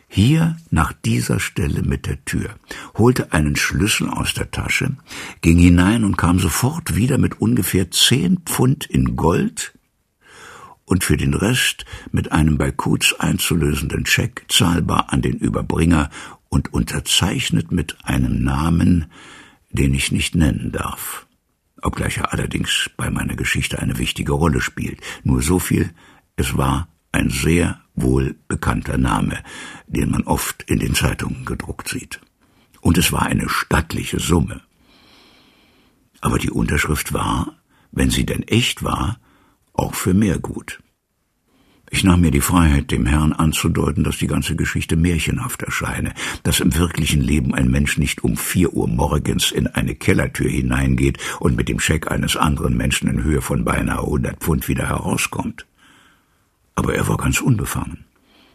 Hier 0.06 0.58
nach 0.70 0.92
dieser 0.92 1.40
Stelle 1.40 1.80
mit 1.80 2.04
der 2.04 2.22
Tür, 2.26 2.56
holte 2.98 3.32
einen 3.32 3.56
Schlüssel 3.56 4.10
aus 4.10 4.34
der 4.34 4.50
Tasche, 4.50 4.98
ging 5.40 5.56
hinein 5.56 6.04
und 6.04 6.18
kam 6.18 6.38
sofort 6.38 6.94
wieder 6.94 7.16
mit 7.16 7.40
ungefähr 7.40 7.90
zehn 7.90 8.40
Pfund 8.44 8.84
in 8.84 9.16
Gold 9.16 9.72
und 10.90 11.04
für 11.04 11.16
den 11.16 11.34
Rest 11.34 11.84
mit 12.12 12.32
einem 12.32 12.58
bei 12.58 12.70
Kutz 12.70 13.14
einzulösenden 13.18 14.04
Scheck 14.04 14.44
zahlbar 14.48 15.12
an 15.12 15.22
den 15.22 15.38
Überbringer 15.38 16.10
und 16.48 16.74
unterzeichnet 16.74 17.72
mit 17.72 17.96
einem 18.02 18.42
Namen, 18.42 19.06
den 19.70 19.94
ich 19.94 20.12
nicht 20.12 20.34
nennen 20.34 20.72
darf 20.72 21.26
obgleich 21.82 22.18
er 22.18 22.32
allerdings 22.32 22.90
bei 22.96 23.10
meiner 23.10 23.36
Geschichte 23.36 23.78
eine 23.78 23.98
wichtige 23.98 24.32
Rolle 24.32 24.60
spielt. 24.60 25.00
Nur 25.24 25.42
so 25.42 25.58
viel, 25.58 25.90
es 26.36 26.56
war 26.56 26.88
ein 27.12 27.30
sehr 27.30 27.80
wohl 27.94 28.36
bekannter 28.48 28.98
Name, 28.98 29.42
den 29.86 30.10
man 30.10 30.22
oft 30.24 30.62
in 30.64 30.78
den 30.78 30.94
Zeitungen 30.94 31.44
gedruckt 31.44 31.88
sieht. 31.88 32.20
Und 32.80 32.98
es 32.98 33.12
war 33.12 33.22
eine 33.22 33.48
stattliche 33.48 34.20
Summe. 34.20 34.62
Aber 36.20 36.38
die 36.38 36.50
Unterschrift 36.50 37.12
war, 37.12 37.56
wenn 37.92 38.10
sie 38.10 38.24
denn 38.24 38.42
echt 38.42 38.82
war, 38.82 39.18
auch 39.80 39.94
für 39.94 40.14
mehr 40.14 40.38
gut. 40.38 40.80
Ich 41.92 42.04
nahm 42.04 42.20
mir 42.20 42.30
die 42.30 42.40
Freiheit, 42.40 42.92
dem 42.92 43.04
Herrn 43.04 43.32
anzudeuten, 43.32 44.04
dass 44.04 44.18
die 44.18 44.28
ganze 44.28 44.54
Geschichte 44.54 44.94
märchenhaft 44.96 45.62
erscheine, 45.62 46.14
dass 46.44 46.60
im 46.60 46.76
wirklichen 46.76 47.20
Leben 47.20 47.52
ein 47.52 47.68
Mensch 47.68 47.98
nicht 47.98 48.22
um 48.22 48.36
vier 48.36 48.72
Uhr 48.72 48.86
morgens 48.86 49.50
in 49.50 49.66
eine 49.66 49.96
Kellertür 49.96 50.48
hineingeht 50.48 51.18
und 51.40 51.56
mit 51.56 51.68
dem 51.68 51.80
Scheck 51.80 52.08
eines 52.08 52.36
anderen 52.36 52.76
Menschen 52.76 53.08
in 53.08 53.24
Höhe 53.24 53.42
von 53.42 53.64
beinahe 53.64 54.02
hundert 54.02 54.38
Pfund 54.38 54.68
wieder 54.68 54.88
herauskommt. 54.88 55.66
Aber 56.76 56.94
er 56.94 57.08
war 57.08 57.16
ganz 57.16 57.40
unbefangen 57.40 58.04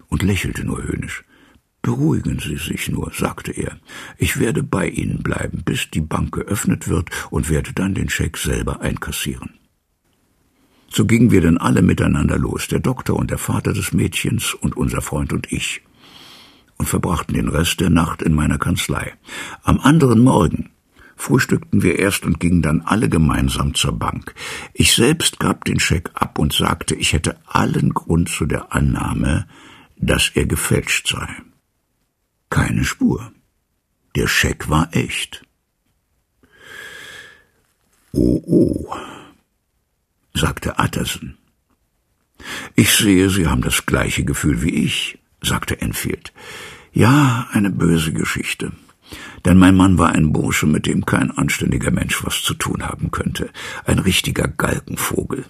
und 0.08 0.24
lächelte 0.24 0.64
nur 0.64 0.82
höhnisch. 0.82 1.26
Beruhigen 1.82 2.40
Sie 2.40 2.56
sich 2.56 2.90
nur, 2.90 3.12
sagte 3.14 3.52
er. 3.52 3.78
Ich 4.18 4.40
werde 4.40 4.64
bei 4.64 4.88
Ihnen 4.88 5.22
bleiben, 5.24 5.62
bis 5.66 5.92
die 5.92 6.02
Bank 6.02 6.32
geöffnet 6.32 6.88
wird 6.88 7.10
und 7.30 7.50
werde 7.50 7.74
dann 7.74 7.94
den 7.94 8.10
Scheck 8.10 8.38
selber 8.38 8.80
einkassieren. 8.80 9.65
So 10.90 11.06
gingen 11.06 11.32
wir 11.32 11.42
denn 11.42 11.58
alle 11.58 11.82
miteinander 11.82 12.38
los, 12.38 12.68
der 12.68 12.80
Doktor 12.80 13.18
und 13.18 13.32
der 13.32 13.38
Vater 13.38 13.74
des 13.74 13.92
Mädchens 13.92 14.54
und 14.54 14.78
unser 14.78 15.02
Freund 15.02 15.34
und 15.34 15.52
ich, 15.52 15.82
und 16.78 16.88
verbrachten 16.88 17.36
den 17.36 17.50
Rest 17.50 17.80
der 17.80 17.90
Nacht 17.90 18.22
in 18.22 18.34
meiner 18.34 18.58
Kanzlei. 18.58 19.14
Am 19.64 19.80
anderen 19.80 20.20
Morgen 20.20 20.70
frühstückten 21.16 21.82
wir 21.82 21.98
erst 21.98 22.26
und 22.26 22.40
gingen 22.40 22.62
dann 22.62 22.82
alle 22.82 23.10
gemeinsam 23.10 23.74
zur 23.74 23.98
Bank. 23.98 24.36
Ich 24.74 24.94
selbst 24.94 25.40
gab 25.40 25.66
den 25.66 25.80
Scheck 25.80 26.12
ab 26.14 26.38
und 26.40 26.54
sagte, 26.54 26.96
ich 26.96 27.14
hätte 27.14 27.38
allen 27.46 27.94
Grund 27.94 28.30
zu 28.30 28.46
der 28.46 28.74
Annahme, 28.74 29.48
dass 29.98 30.32
er 30.34 30.46
gefälscht 30.46 31.08
sei. 31.08 31.28
Keine 32.50 32.84
Spur. 32.84 33.32
Der 34.16 34.28
Scheck 34.28 34.70
war 34.70 34.90
echt. 34.94 35.46
Oh, 38.12 38.42
oh 38.46 39.15
sagte 40.36 40.76
Utterson. 40.78 41.38
Ich 42.76 42.94
sehe, 42.94 43.30
Sie 43.30 43.48
haben 43.48 43.62
das 43.62 43.86
gleiche 43.86 44.26
Gefühl 44.26 44.62
wie 44.62 44.84
ich, 44.84 45.18
sagte 45.42 45.82
Enfield. 45.82 46.34
Ja, 46.94 47.48
eine 47.52 47.72
böse 47.72 48.14
Geschichte. 48.14 48.74
Denn 49.46 49.58
mein 49.58 49.76
Mann 49.76 49.98
war 49.98 50.12
ein 50.12 50.34
Bursche, 50.34 50.66
mit 50.66 50.86
dem 50.86 51.06
kein 51.06 51.32
anständiger 51.32 51.92
Mensch 51.92 52.24
was 52.24 52.42
zu 52.42 52.54
tun 52.54 52.84
haben 52.84 53.12
könnte. 53.12 53.50
Ein 53.86 54.00
richtiger 54.00 54.48
Galgenvogel. 54.48 55.46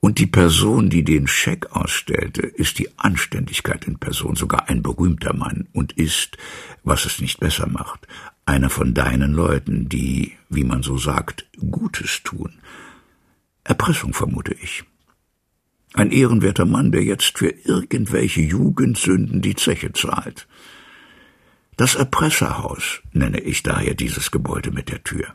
Und 0.00 0.18
die 0.18 0.26
Person, 0.26 0.90
die 0.90 1.02
den 1.02 1.26
Scheck 1.26 1.74
ausstellte, 1.74 2.42
ist 2.42 2.78
die 2.78 2.90
Anständigkeit 2.98 3.86
in 3.86 3.98
Person, 3.98 4.36
sogar 4.36 4.68
ein 4.68 4.82
berühmter 4.82 5.34
Mann 5.34 5.66
und 5.72 5.92
ist, 5.92 6.36
was 6.82 7.06
es 7.06 7.20
nicht 7.20 7.40
besser 7.40 7.66
macht, 7.66 8.06
einer 8.44 8.68
von 8.68 8.92
deinen 8.92 9.32
Leuten, 9.32 9.88
die, 9.88 10.32
wie 10.50 10.64
man 10.64 10.82
so 10.82 10.98
sagt, 10.98 11.46
Gutes 11.70 12.22
tun. 12.22 12.52
Erpressung 13.64 14.12
vermute 14.12 14.54
ich. 14.54 14.84
Ein 15.94 16.10
ehrenwerter 16.10 16.66
Mann, 16.66 16.92
der 16.92 17.02
jetzt 17.02 17.38
für 17.38 17.48
irgendwelche 17.48 18.42
Jugendsünden 18.42 19.40
die 19.40 19.54
Zeche 19.54 19.92
zahlt. 19.92 20.46
Das 21.76 21.94
Erpresserhaus 21.94 23.00
nenne 23.12 23.40
ich 23.40 23.62
daher 23.62 23.94
dieses 23.94 24.30
Gebäude 24.30 24.70
mit 24.70 24.90
der 24.90 25.02
Tür. 25.02 25.34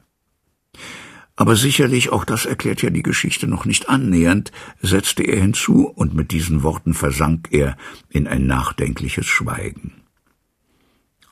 Aber 1.36 1.56
sicherlich, 1.56 2.10
auch 2.10 2.26
das 2.26 2.46
erklärt 2.46 2.82
ja 2.82 2.90
die 2.90 3.04
Geschichte 3.04 3.48
noch 3.48 3.64
nicht 3.64 3.88
annähernd, 3.88 4.52
setzte 4.82 5.24
er 5.24 5.40
hinzu, 5.40 5.88
und 5.88 6.14
mit 6.14 6.32
diesen 6.32 6.64
Worten 6.64 6.94
versank 6.94 7.48
er 7.52 7.78
in 8.10 8.28
ein 8.28 8.46
nachdenkliches 8.46 9.26
Schweigen. 9.26 9.94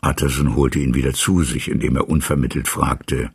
Utterson 0.01 0.55
holte 0.55 0.79
ihn 0.79 0.95
wieder 0.95 1.13
zu 1.13 1.43
sich, 1.43 1.69
indem 1.69 1.97
er 1.97 2.09
unvermittelt 2.09 2.69
fragte, 2.69 3.31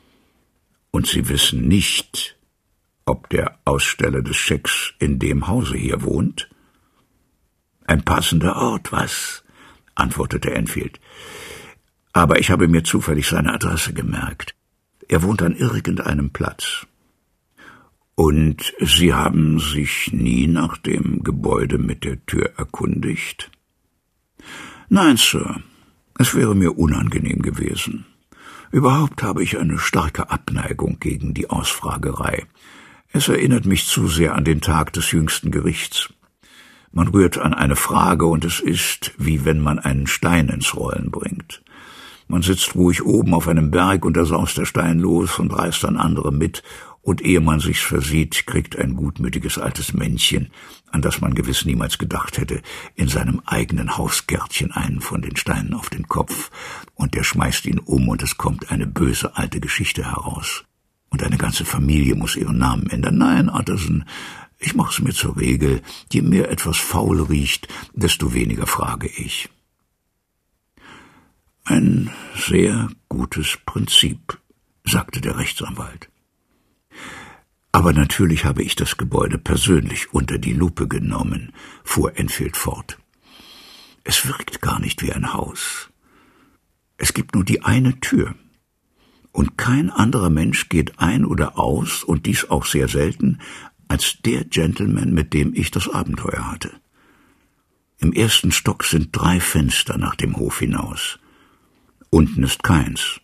Und 0.91 1.07
Sie 1.07 1.29
wissen 1.29 1.69
nicht, 1.69 2.39
ob 3.05 3.29
der 3.31 3.59
Aussteller 3.65 4.23
des 4.23 4.37
Schecks 4.37 4.95
in 4.99 5.19
dem 5.19 5.49
Hause 5.49 5.77
hier 5.77 6.03
wohnt? 6.03 6.49
Ein 7.87 8.03
passender 8.03 8.57
Ort, 8.57 8.93
was? 8.93 9.45
antwortete 9.95 10.53
Enfield. 10.53 11.01
Aber 12.13 12.39
ich 12.39 12.51
habe 12.51 12.69
mir 12.69 12.85
zufällig 12.85 13.27
seine 13.29 13.53
Adresse 13.53 13.93
gemerkt. 13.93 14.55
Er 15.09 15.23
wohnt 15.23 15.43
an 15.43 15.55
irgendeinem 15.55 16.31
Platz. 16.31 16.87
Und 18.15 18.75
Sie 18.81 19.15
haben 19.15 19.59
sich 19.59 20.13
nie 20.13 20.47
nach 20.47 20.77
dem 20.77 21.23
Gebäude 21.23 21.79
mit 21.79 22.05
der 22.05 22.25
Tür 22.27 22.53
erkundigt? 22.57 23.51
Nein, 24.89 25.17
Sir. 25.17 25.63
Es 26.19 26.35
wäre 26.35 26.55
mir 26.55 26.79
unangenehm 26.79 27.43
gewesen. 27.43 28.05
Überhaupt 28.71 29.23
habe 29.23 29.43
ich 29.43 29.59
eine 29.59 29.79
starke 29.79 30.31
Abneigung 30.31 30.99
gegen 31.01 31.35
die 31.35 31.51
Ausfragerei. 31.51 32.47
Es 33.15 33.29
erinnert 33.29 33.67
mich 33.67 33.87
zu 33.87 34.09
sehr 34.09 34.35
an 34.35 34.45
den 34.45 34.63
Tag 34.63 34.95
des 34.95 35.13
jüngsten 35.13 35.51
Gerichts. 35.51 36.09
Man 36.93 37.09
rührt 37.09 37.37
an 37.37 37.53
eine 37.53 37.77
Frage 37.77 38.25
und 38.25 38.43
es 38.43 38.59
ist, 38.59 39.13
wie 39.19 39.45
wenn 39.45 39.61
man 39.61 39.79
einen 39.79 40.07
Stein 40.07 40.49
ins 40.49 40.75
Rollen 40.75 41.11
bringt. 41.11 41.63
Man 42.27 42.41
sitzt 42.41 42.75
ruhig 42.75 43.05
oben 43.05 43.35
auf 43.35 43.49
einem 43.49 43.71
Berg 43.71 44.07
und 44.07 44.17
da 44.17 44.25
saust 44.25 44.57
der 44.57 44.65
Stein 44.65 44.99
los 44.99 45.39
und 45.39 45.53
reißt 45.53 45.85
dann 45.85 45.99
andere 45.99 46.33
mit, 46.33 46.63
und 47.03 47.21
ehe 47.21 47.41
man 47.41 47.61
sich's 47.61 47.83
versieht, 47.83 48.47
kriegt 48.47 48.79
ein 48.79 48.95
gutmütiges 48.95 49.59
altes 49.59 49.93
Männchen, 49.93 50.51
an 50.91 51.03
das 51.03 51.21
man 51.21 51.35
gewiss 51.35 51.67
niemals 51.67 51.99
gedacht 51.99 52.39
hätte, 52.39 52.63
in 52.95 53.09
seinem 53.09 53.43
eigenen 53.45 53.99
Hausgärtchen 53.99 54.73
einen 54.73 55.03
von 55.03 55.21
den 55.21 55.37
Steinen 55.37 55.75
auf 55.75 55.91
den 55.91 56.09
Kopf, 56.09 56.51
und 56.95 57.15
der 57.15 57.25
schmeißt 57.25 57.67
ihn 57.67 57.79
um 57.79 58.09
und 58.09 58.23
es 58.23 58.39
kommt 58.39 58.71
eine 58.71 58.87
böse 58.87 59.37
alte 59.37 59.61
Geschichte 59.61 60.05
heraus 60.05 60.65
und 61.13 61.23
eine 61.23 61.37
ganze 61.37 61.65
Familie 61.67 62.15
muss 62.17 62.37
ihren 62.37 62.59
Namen 62.59 62.89
ändern. 62.89 63.19
Nein, 63.19 63.51
Utterson, 63.51 64.05
ich 64.59 64.75
mach's 64.75 65.01
mir 65.01 65.13
zur 65.13 65.37
Regel, 65.37 65.83
je 66.11 66.23
mehr 66.23 66.51
etwas 66.51 66.79
faul 66.79 67.21
riecht, 67.21 67.69
desto 67.93 68.33
weniger 68.33 68.67
frage 68.67 69.09
ich. 69.09 69.51
Ein 71.65 72.11
sehr 72.35 72.89
gutes 73.09 73.59
Prinzip, 73.67 74.39
sagte 74.85 75.21
der 75.21 75.37
Rechtsanwalt. 75.37 76.09
Aber 77.73 77.93
natürlich 77.93 78.45
habe 78.45 78.63
ich 78.63 78.75
das 78.75 78.97
Gebäude 78.97 79.39
persönlich 79.39 80.13
unter 80.13 80.39
die 80.39 80.55
Lupe 80.55 80.89
genommen, 80.89 81.53
fuhr 81.85 82.19
Enfield 82.19 82.57
fort. 82.57 82.99
Es 84.05 84.27
wirkt 84.27 84.61
gar 84.63 84.81
nicht 84.81 85.03
wie 85.03 85.13
ein 85.13 85.33
Haus. 85.35 85.91
Es 86.97 87.13
gibt 87.13 87.35
nur 87.35 87.45
die 87.45 87.63
eine 87.63 88.01
Tür 88.01 88.35
und 89.33 89.57
kein 89.57 89.91
anderer 89.91 90.31
Mensch 90.31 90.69
geht 90.69 90.99
ein 90.99 91.25
oder 91.25 91.59
aus, 91.59 92.05
und 92.05 92.27
dies 92.27 92.51
auch 92.51 92.67
sehr 92.67 92.89
selten, 92.89 93.39
als 93.89 94.19
der 94.25 94.45
Gentleman, 94.45 95.13
mit 95.13 95.33
dem 95.33 95.55
ich 95.55 95.71
das 95.71 95.89
Abenteuer 95.89 96.51
hatte. 96.51 96.71
Im 97.99 98.13
ersten 98.13 98.53
Stock 98.53 98.85
sind 98.85 99.09
drei 99.13 99.41
Fenster 99.41 99.97
nach 99.97 100.17
dem 100.17 100.37
Hof 100.37 100.59
hinaus. 100.59 101.19
Unten 102.11 102.43
ist 102.43 102.63
keins. 102.63 103.21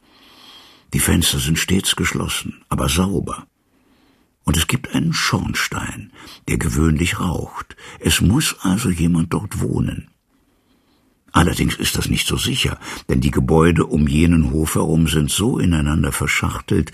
Die 0.95 1.01
Fenster 1.01 1.39
sind 1.39 1.59
stets 1.59 1.97
geschlossen, 1.97 2.65
aber 2.69 2.89
sauber. 2.89 3.47
Und 4.45 4.57
es 4.57 4.67
gibt 4.67 4.95
einen 4.95 5.13
Schornstein, 5.13 6.13
der 6.49 6.57
gewöhnlich 6.57 7.21
raucht. 7.21 7.77
Es 8.01 8.23
muss 8.23 8.57
also 8.61 8.89
jemand 8.89 9.35
dort 9.35 9.61
wohnen. 9.61 10.11
Allerdings 11.33 11.77
ist 11.77 11.97
das 11.97 12.09
nicht 12.09 12.27
so 12.27 12.37
sicher, 12.37 12.79
denn 13.09 13.21
die 13.21 13.31
Gebäude 13.31 13.87
um 13.87 14.07
jenen 14.07 14.51
Hof 14.51 14.75
herum 14.75 15.07
sind 15.09 15.31
so 15.31 15.59
ineinander 15.59 16.13
verschachtelt, 16.13 16.93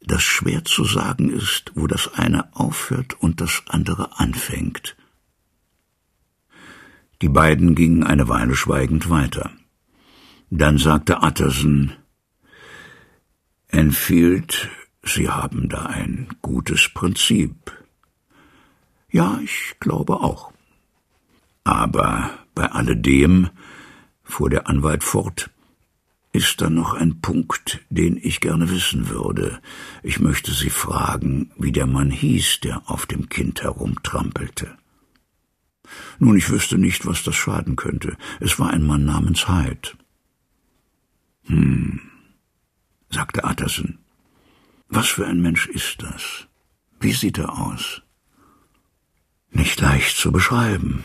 dass 0.00 0.22
schwer 0.22 0.64
zu 0.64 0.84
sagen 0.84 1.30
ist, 1.30 1.72
wo 1.74 1.86
das 1.86 2.14
eine 2.14 2.54
aufhört 2.56 3.14
und 3.20 3.40
das 3.40 3.62
andere 3.68 4.18
anfängt. 4.18 4.96
Die 7.20 7.28
beiden 7.28 7.74
gingen 7.74 8.04
eine 8.04 8.28
Weile 8.28 8.54
schweigend 8.54 9.10
weiter. 9.10 9.50
Dann 10.50 10.78
sagte 10.78 11.18
Utterson, 11.22 11.92
Enfield 13.68 14.70
Sie 15.04 15.28
haben 15.28 15.68
da 15.68 15.86
ein 15.86 16.28
gutes 16.42 16.90
Prinzip. 16.92 17.72
Ja, 19.10 19.40
ich 19.42 19.76
glaube 19.80 20.20
auch. 20.20 20.52
Aber 21.64 22.30
bei 22.54 22.66
alledem, 22.66 23.48
fuhr 24.28 24.50
der 24.50 24.68
Anwalt 24.68 25.02
fort, 25.02 25.50
ist 26.32 26.60
da 26.60 26.70
noch 26.70 26.92
ein 26.92 27.20
Punkt, 27.20 27.80
den 27.88 28.18
ich 28.22 28.40
gerne 28.40 28.70
wissen 28.70 29.08
würde. 29.08 29.60
Ich 30.02 30.20
möchte 30.20 30.52
Sie 30.52 30.70
fragen, 30.70 31.50
wie 31.58 31.72
der 31.72 31.86
Mann 31.86 32.10
hieß, 32.10 32.60
der 32.60 32.88
auf 32.88 33.06
dem 33.06 33.28
Kind 33.28 33.62
herumtrampelte. 33.62 34.76
Nun, 36.18 36.36
ich 36.36 36.50
wüsste 36.50 36.76
nicht, 36.76 37.06
was 37.06 37.24
das 37.24 37.34
schaden 37.34 37.76
könnte. 37.76 38.16
Es 38.40 38.58
war 38.58 38.70
ein 38.70 38.86
Mann 38.86 39.04
namens 39.04 39.48
Hyde. 39.48 39.90
Hm, 41.46 42.00
sagte 43.10 43.42
Utterson. 43.44 43.98
Was 44.88 45.08
für 45.08 45.26
ein 45.26 45.40
Mensch 45.40 45.66
ist 45.66 46.02
das? 46.02 46.46
Wie 47.00 47.12
sieht 47.12 47.38
er 47.38 47.58
aus? 47.58 48.02
Nicht 49.50 49.80
leicht 49.80 50.16
zu 50.16 50.30
beschreiben. 50.30 51.04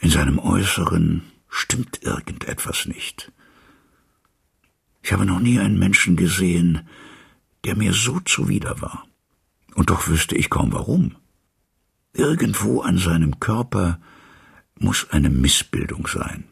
In 0.00 0.10
seinem 0.10 0.38
Äußeren 0.38 1.22
stimmt 1.54 2.02
irgendetwas 2.02 2.86
nicht. 2.86 3.32
Ich 5.02 5.12
habe 5.12 5.26
noch 5.26 5.40
nie 5.40 5.58
einen 5.58 5.78
Menschen 5.78 6.16
gesehen, 6.16 6.88
der 7.64 7.76
mir 7.76 7.92
so 7.92 8.20
zuwider 8.20 8.80
war. 8.80 9.06
Und 9.74 9.90
doch 9.90 10.08
wüsste 10.08 10.36
ich 10.36 10.50
kaum 10.50 10.72
warum. 10.72 11.16
Irgendwo 12.12 12.80
an 12.80 12.98
seinem 12.98 13.40
Körper 13.40 14.00
muss 14.78 15.10
eine 15.10 15.30
Missbildung 15.30 16.06
sein. 16.06 16.44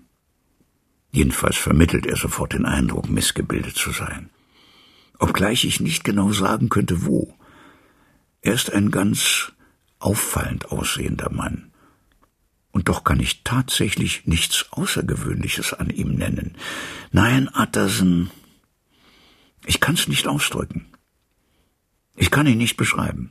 Jedenfalls 1.12 1.56
vermittelt 1.56 2.06
er 2.06 2.16
sofort 2.16 2.52
den 2.52 2.66
Eindruck, 2.66 3.09
missgebildet 3.09 3.76
zu 3.76 3.90
sein 3.92 4.30
obgleich 5.23 5.64
ich 5.64 5.80
nicht 5.80 6.02
genau 6.02 6.32
sagen 6.32 6.68
könnte, 6.68 7.06
wo. 7.06 7.38
Er 8.40 8.54
ist 8.54 8.73
ein 8.73 8.90
ganz 8.90 9.52
auffallend 10.00 10.73
aussehender 10.73 11.30
Mann. 11.30 11.72
Und 12.73 12.88
doch 12.88 13.05
kann 13.05 13.21
ich 13.21 13.45
tatsächlich 13.45 14.26
nichts 14.26 14.67
Außergewöhnliches 14.71 15.75
an 15.75 15.91
ihm 15.91 16.14
nennen. 16.14 16.57
Nein, 17.12 17.49
Utterson, 17.55 18.31
ich 19.67 19.79
kann's 19.79 20.09
nicht 20.09 20.26
ausdrücken. 20.26 20.87
Ich 22.17 22.31
kann 22.31 22.47
ihn 22.47 22.59
nicht 22.59 22.76
beschreiben. 22.76 23.31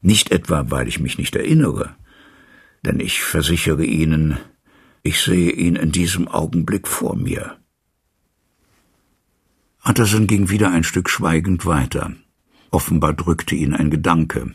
Nicht 0.00 0.32
etwa, 0.32 0.70
weil 0.70 0.88
ich 0.88 0.98
mich 0.98 1.18
nicht 1.18 1.36
erinnere, 1.36 1.94
denn 2.84 3.00
ich 3.00 3.20
versichere 3.20 3.84
Ihnen, 3.84 4.38
ich 5.02 5.20
sehe 5.20 5.52
ihn 5.52 5.76
in 5.76 5.92
diesem 5.92 6.26
Augenblick 6.28 6.88
vor 6.88 7.16
mir. 7.16 7.58
Utterson 9.84 10.26
ging 10.26 10.50
wieder 10.50 10.70
ein 10.70 10.84
Stück 10.84 11.08
schweigend 11.08 11.66
weiter. 11.66 12.12
Offenbar 12.70 13.14
drückte 13.14 13.54
ihn 13.54 13.74
ein 13.74 13.90
Gedanke. 13.90 14.54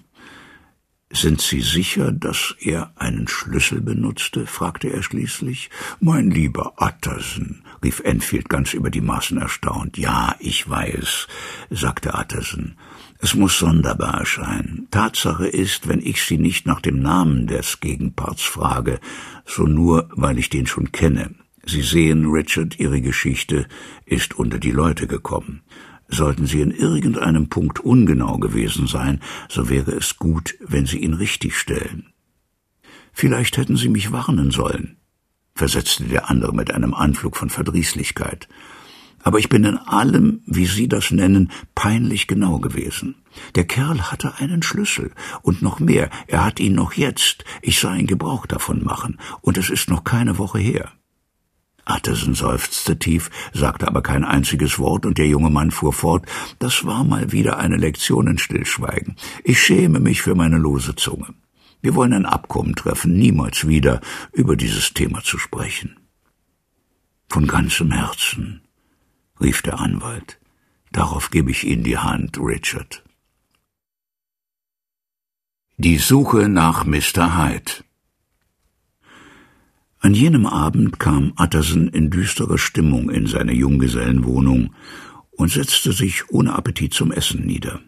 Sind 1.11 1.39
Sie 1.39 1.61
sicher, 1.61 2.11
dass 2.11 2.55
er 2.59 2.91
einen 2.95 3.27
Schlüssel 3.27 3.79
benutzte? 3.79 4.47
fragte 4.47 4.91
er 4.91 5.03
schließlich. 5.03 5.69
Mein 5.99 6.31
lieber 6.31 6.73
Utterson, 6.77 7.61
rief 7.83 7.99
Enfield 7.99 8.49
ganz 8.49 8.73
über 8.73 8.89
die 8.89 9.01
Maßen 9.01 9.37
erstaunt. 9.37 9.97
Ja, 9.99 10.35
ich 10.39 10.67
weiß, 10.67 11.27
sagte 11.69 12.13
Utterson. 12.15 12.75
Es 13.19 13.35
muss 13.35 13.59
sonderbar 13.59 14.15
erscheinen. 14.15 14.87
Tatsache 14.89 15.47
ist, 15.47 15.87
wenn 15.87 16.01
ich 16.01 16.23
Sie 16.23 16.37
nicht 16.37 16.65
nach 16.65 16.81
dem 16.81 16.99
Namen 16.99 17.45
des 17.47 17.79
Gegenparts 17.79 18.43
frage, 18.43 18.99
so 19.45 19.63
nur, 19.63 20.09
weil 20.11 20.39
ich 20.39 20.49
den 20.49 20.65
schon 20.65 20.91
kenne. 20.91 21.35
Sie 21.65 21.81
sehen, 21.81 22.25
Richard, 22.25 22.79
Ihre 22.79 23.01
Geschichte 23.01 23.67
ist 24.05 24.33
unter 24.33 24.59
die 24.59 24.71
Leute 24.71 25.07
gekommen. 25.07 25.61
Sollten 26.07 26.45
Sie 26.45 26.61
in 26.61 26.71
irgendeinem 26.71 27.49
Punkt 27.49 27.79
ungenau 27.79 28.37
gewesen 28.37 28.87
sein, 28.87 29.21
so 29.49 29.69
wäre 29.69 29.91
es 29.91 30.17
gut, 30.17 30.55
wenn 30.59 30.85
Sie 30.85 30.99
ihn 30.99 31.13
richtigstellen. 31.13 32.13
Vielleicht 33.11 33.57
hätten 33.57 33.77
Sie 33.77 33.89
mich 33.89 34.11
warnen 34.11 34.51
sollen, 34.51 34.97
versetzte 35.55 36.03
der 36.03 36.29
andere 36.29 36.53
mit 36.53 36.71
einem 36.71 36.93
Anflug 36.93 37.37
von 37.37 37.49
Verdrießlichkeit. 37.49 38.47
Aber 39.23 39.39
ich 39.39 39.49
bin 39.49 39.63
in 39.63 39.77
allem, 39.77 40.41
wie 40.45 40.67
Sie 40.67 40.87
das 40.87 41.09
nennen, 41.09 41.51
peinlich 41.73 42.27
genau 42.27 42.59
gewesen. 42.59 43.15
Der 43.55 43.65
Kerl 43.65 44.11
hatte 44.11 44.35
einen 44.37 44.61
Schlüssel, 44.61 45.11
und 45.41 45.63
noch 45.63 45.79
mehr, 45.79 46.11
er 46.27 46.45
hat 46.45 46.59
ihn 46.59 46.75
noch 46.75 46.93
jetzt, 46.93 47.43
ich 47.63 47.79
sah 47.79 47.95
ihn 47.95 48.05
Gebrauch 48.05 48.45
davon 48.45 48.83
machen, 48.83 49.17
und 49.41 49.57
es 49.57 49.71
ist 49.71 49.89
noch 49.89 50.03
keine 50.03 50.37
Woche 50.37 50.59
her. 50.59 50.91
Atterson 51.85 52.33
seufzte 52.33 52.97
tief, 52.97 53.29
sagte 53.53 53.87
aber 53.87 54.01
kein 54.01 54.23
einziges 54.25 54.79
Wort, 54.79 55.05
und 55.05 55.17
der 55.17 55.27
junge 55.27 55.51
Mann 55.51 55.71
fuhr 55.71 55.93
fort, 55.93 56.25
das 56.59 56.85
war 56.85 57.03
mal 57.03 57.31
wieder 57.31 57.59
eine 57.59 57.77
Lektion 57.77 58.27
in 58.27 58.37
Stillschweigen. 58.39 59.15
Ich 59.43 59.61
schäme 59.61 59.99
mich 59.99 60.21
für 60.21 60.35
meine 60.35 60.57
lose 60.57 60.95
Zunge. 60.95 61.33
Wir 61.81 61.93
wollen 61.93 62.13
ein 62.13 62.25
Abkommen 62.25 62.75
treffen, 62.75 63.15
niemals 63.15 63.67
wieder 63.67 64.01
über 64.33 64.55
dieses 64.55 64.93
Thema 64.93 65.21
zu 65.21 65.37
sprechen. 65.37 65.95
Von 67.29 67.45
ganzem 67.45 67.91
Herzen, 67.91 68.61
rief 69.39 69.61
der 69.61 69.79
Anwalt. 69.79 70.39
Darauf 70.91 71.29
gebe 71.29 71.51
ich 71.51 71.65
Ihnen 71.65 71.83
die 71.83 71.99
Hand, 71.99 72.39
Richard. 72.39 73.03
Die 75.77 75.97
Suche 75.97 76.49
nach 76.49 76.85
Mr. 76.85 77.37
Hyde 77.37 77.84
an 80.05 80.13
jenem 80.13 80.45
Abend 80.45 80.99
kam 80.99 81.33
Utterson 81.35 81.87
in 81.87 82.11
düsterer 82.11 82.59
Stimmung 82.59 83.09
in 83.09 83.25
seine 83.25 83.53
Junggesellenwohnung 83.53 84.71
und 85.31 85.51
setzte 85.51 85.93
sich 85.93 86.29
ohne 86.29 86.53
Appetit 86.53 86.93
zum 86.93 87.11
Essen 87.11 87.43
nieder. 87.43 87.81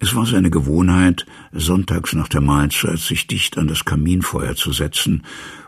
Es 0.00 0.14
war 0.14 0.24
seine 0.24 0.48
Gewohnheit, 0.48 1.26
sonntags 1.52 2.14
nach 2.14 2.28
der 2.28 2.40
Mahlzeit 2.40 2.98
sich 2.98 3.26
dicht 3.26 3.58
an 3.58 3.68
das 3.68 3.84
Kaminfeuer 3.84 4.56
zu 4.56 4.72
setzen 4.72 5.24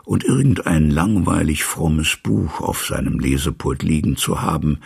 und 0.07 0.24
irgendein 0.24 0.90
langweilig 0.90 1.64
frommes 1.64 2.16
Buch 2.16 2.62
auf 2.62 2.87
seinem 2.87 3.18
Lesepult 3.18 3.83
liegen 3.83 4.16
zu 4.16 4.40
haben, 4.40 4.79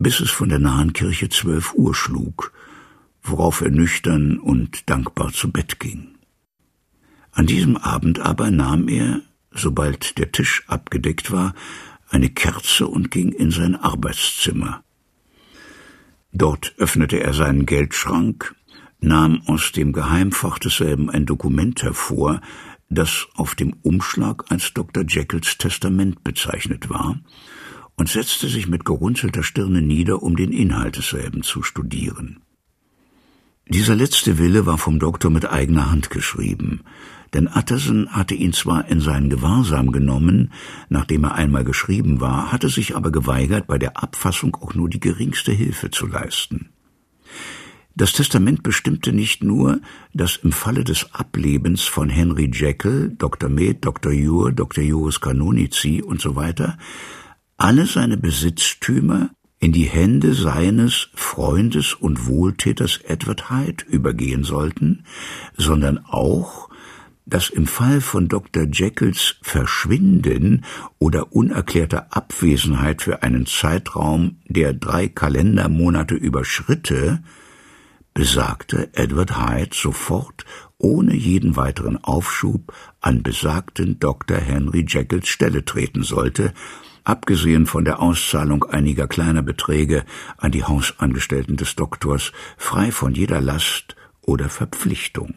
bis 0.00 0.18
es 0.18 0.30
von 0.30 0.48
der 0.48 0.58
nahen 0.58 0.92
Kirche 0.92 1.28
zwölf 1.28 1.72
Uhr 1.74 1.94
schlug, 1.94 2.52
worauf 3.22 3.60
er 3.60 3.70
nüchtern 3.70 4.40
und 4.40 4.90
dankbar 4.90 5.32
zu 5.32 5.52
Bett 5.52 5.78
ging. 5.78 6.09
An 7.32 7.46
diesem 7.46 7.76
Abend 7.76 8.18
aber 8.20 8.50
nahm 8.50 8.88
er, 8.88 9.22
sobald 9.52 10.18
der 10.18 10.32
Tisch 10.32 10.64
abgedeckt 10.66 11.30
war, 11.30 11.54
eine 12.08 12.28
Kerze 12.28 12.86
und 12.86 13.10
ging 13.10 13.32
in 13.32 13.50
sein 13.50 13.76
Arbeitszimmer. 13.76 14.82
Dort 16.32 16.74
öffnete 16.78 17.20
er 17.20 17.34
seinen 17.34 17.66
Geldschrank, 17.66 18.54
nahm 19.00 19.42
aus 19.46 19.72
dem 19.72 19.92
Geheimfach 19.92 20.58
desselben 20.58 21.10
ein 21.10 21.26
Dokument 21.26 21.82
hervor, 21.82 22.40
das 22.88 23.28
auf 23.34 23.54
dem 23.54 23.74
Umschlag 23.82 24.50
als 24.50 24.74
Dr. 24.74 25.04
Jekylls 25.06 25.58
Testament 25.58 26.24
bezeichnet 26.24 26.90
war, 26.90 27.20
und 27.96 28.08
setzte 28.08 28.48
sich 28.48 28.66
mit 28.66 28.84
gerunzelter 28.84 29.42
Stirne 29.42 29.82
nieder, 29.82 30.22
um 30.22 30.34
den 30.36 30.52
Inhalt 30.52 30.96
desselben 30.96 31.42
zu 31.42 31.62
studieren. 31.62 32.40
Dieser 33.68 33.94
letzte 33.94 34.38
Wille 34.38 34.66
war 34.66 34.78
vom 34.78 34.98
Doktor 34.98 35.30
mit 35.30 35.46
eigener 35.46 35.90
Hand 35.90 36.10
geschrieben, 36.10 36.80
denn 37.34 37.48
Utterson 37.48 38.08
hatte 38.10 38.34
ihn 38.34 38.52
zwar 38.52 38.88
in 38.88 39.00
seinen 39.00 39.30
Gewahrsam 39.30 39.92
genommen, 39.92 40.52
nachdem 40.88 41.24
er 41.24 41.34
einmal 41.34 41.64
geschrieben 41.64 42.20
war, 42.20 42.52
hatte 42.52 42.68
sich 42.68 42.96
aber 42.96 43.12
geweigert, 43.12 43.66
bei 43.66 43.78
der 43.78 44.02
Abfassung 44.02 44.56
auch 44.56 44.74
nur 44.74 44.88
die 44.88 45.00
geringste 45.00 45.52
Hilfe 45.52 45.90
zu 45.90 46.06
leisten. 46.06 46.70
Das 47.96 48.12
Testament 48.12 48.62
bestimmte 48.62 49.12
nicht 49.12 49.42
nur, 49.42 49.80
dass 50.14 50.36
im 50.36 50.52
Falle 50.52 50.84
des 50.84 51.14
Ablebens 51.14 51.82
von 51.82 52.08
Henry 52.08 52.50
Jekyll, 52.52 53.14
Dr. 53.18 53.50
Med, 53.50 53.84
Dr. 53.84 54.12
Ure, 54.12 54.52
Dr. 54.52 54.82
Juris 54.82 55.20
Canonici 55.20 56.02
und 56.02 56.20
so 56.20 56.36
weiter 56.36 56.78
alle 57.58 57.84
seine 57.84 58.16
Besitztümer 58.16 59.30
in 59.58 59.72
die 59.72 59.84
Hände 59.84 60.32
seines 60.32 61.10
Freundes 61.14 61.92
und 61.92 62.26
Wohltäters 62.26 63.00
Edward 63.04 63.50
Hyde 63.50 63.84
übergehen 63.84 64.44
sollten, 64.44 65.04
sondern 65.58 65.98
auch, 65.98 66.69
dass 67.30 67.48
im 67.48 67.66
Fall 67.66 68.00
von 68.00 68.28
Dr. 68.28 68.64
Jekylls 68.64 69.36
Verschwinden 69.42 70.64
oder 70.98 71.32
unerklärter 71.32 72.08
Abwesenheit 72.10 73.02
für 73.02 73.22
einen 73.22 73.46
Zeitraum, 73.46 74.40
der 74.46 74.74
drei 74.74 75.08
Kalendermonate 75.08 76.16
überschritte, 76.16 77.22
besagte 78.12 78.90
Edward 78.94 79.38
Hyde 79.38 79.74
sofort 79.74 80.44
ohne 80.78 81.14
jeden 81.14 81.56
weiteren 81.56 82.02
Aufschub 82.02 82.72
an 83.00 83.22
besagten 83.22 84.00
Dr. 84.00 84.38
Henry 84.38 84.84
Jekylls 84.88 85.28
Stelle 85.28 85.64
treten 85.64 86.02
sollte, 86.02 86.52
abgesehen 87.04 87.66
von 87.66 87.84
der 87.84 88.00
Auszahlung 88.00 88.64
einiger 88.64 89.06
kleiner 89.06 89.42
Beträge 89.42 90.04
an 90.38 90.52
die 90.52 90.64
Hausangestellten 90.64 91.56
des 91.56 91.76
Doktors, 91.76 92.32
frei 92.56 92.90
von 92.92 93.14
jeder 93.14 93.40
Last 93.40 93.94
oder 94.22 94.48
Verpflichtung. 94.48 95.34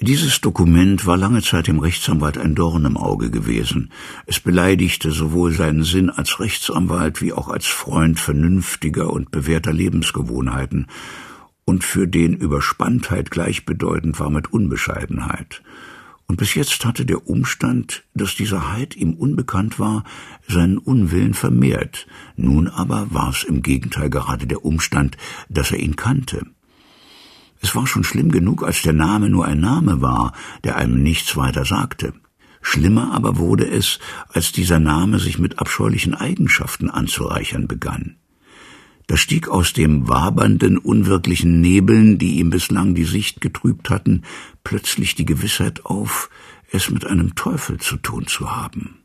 Dieses 0.00 0.40
Dokument 0.40 1.06
war 1.06 1.16
lange 1.16 1.42
Zeit 1.42 1.66
dem 1.66 1.80
Rechtsanwalt 1.80 2.38
ein 2.38 2.54
Dorn 2.54 2.84
im 2.84 2.96
Auge 2.96 3.32
gewesen. 3.32 3.90
Es 4.26 4.38
beleidigte 4.38 5.10
sowohl 5.10 5.52
seinen 5.52 5.82
Sinn 5.82 6.08
als 6.08 6.38
Rechtsanwalt 6.38 7.20
wie 7.20 7.32
auch 7.32 7.48
als 7.48 7.66
Freund 7.66 8.20
vernünftiger 8.20 9.12
und 9.12 9.32
bewährter 9.32 9.72
Lebensgewohnheiten, 9.72 10.86
und 11.64 11.82
für 11.82 12.06
den 12.06 12.34
Überspanntheit 12.34 13.30
gleichbedeutend 13.30 14.20
war 14.20 14.30
mit 14.30 14.52
Unbescheidenheit. 14.52 15.62
Und 16.28 16.36
bis 16.36 16.54
jetzt 16.54 16.84
hatte 16.84 17.04
der 17.04 17.26
Umstand, 17.26 18.04
dass 18.14 18.36
dieser 18.36 18.72
Heid 18.72 18.94
ihm 18.96 19.14
unbekannt 19.14 19.80
war, 19.80 20.04
seinen 20.46 20.78
Unwillen 20.78 21.34
vermehrt. 21.34 22.06
Nun 22.36 22.68
aber 22.68 23.08
war 23.10 23.30
es 23.30 23.42
im 23.42 23.62
Gegenteil 23.62 24.10
gerade 24.10 24.46
der 24.46 24.64
Umstand, 24.64 25.16
dass 25.48 25.72
er 25.72 25.80
ihn 25.80 25.96
kannte. 25.96 26.46
Es 27.60 27.74
war 27.74 27.86
schon 27.86 28.04
schlimm 28.04 28.30
genug, 28.30 28.62
als 28.62 28.82
der 28.82 28.92
Name 28.92 29.30
nur 29.30 29.44
ein 29.46 29.60
Name 29.60 30.00
war, 30.00 30.32
der 30.64 30.76
einem 30.76 31.02
nichts 31.02 31.36
weiter 31.36 31.64
sagte. 31.64 32.12
Schlimmer 32.60 33.12
aber 33.12 33.38
wurde 33.38 33.68
es, 33.68 33.98
als 34.28 34.52
dieser 34.52 34.78
Name 34.78 35.18
sich 35.18 35.38
mit 35.38 35.58
abscheulichen 35.58 36.14
Eigenschaften 36.14 36.90
anzureichern 36.90 37.66
begann. 37.66 38.16
Da 39.06 39.16
stieg 39.16 39.48
aus 39.48 39.72
dem 39.72 40.06
wabernden, 40.06 40.76
unwirklichen 40.76 41.60
Nebeln, 41.60 42.18
die 42.18 42.38
ihm 42.38 42.50
bislang 42.50 42.94
die 42.94 43.04
Sicht 43.04 43.40
getrübt 43.40 43.88
hatten, 43.88 44.22
plötzlich 44.64 45.14
die 45.14 45.24
Gewissheit 45.24 45.86
auf, 45.86 46.28
es 46.70 46.90
mit 46.90 47.06
einem 47.06 47.34
Teufel 47.34 47.78
zu 47.78 47.96
tun 47.96 48.26
zu 48.26 48.54
haben. 48.54 48.98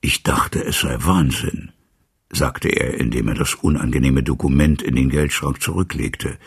Ich 0.00 0.22
dachte, 0.22 0.64
es 0.64 0.80
sei 0.80 0.96
Wahnsinn, 1.00 1.72
sagte 2.30 2.68
er, 2.68 2.94
indem 2.94 3.28
er 3.28 3.34
das 3.34 3.54
unangenehme 3.54 4.22
Dokument 4.22 4.82
in 4.82 4.96
den 4.96 5.10
Geldschrank 5.10 5.62
zurücklegte. 5.62 6.38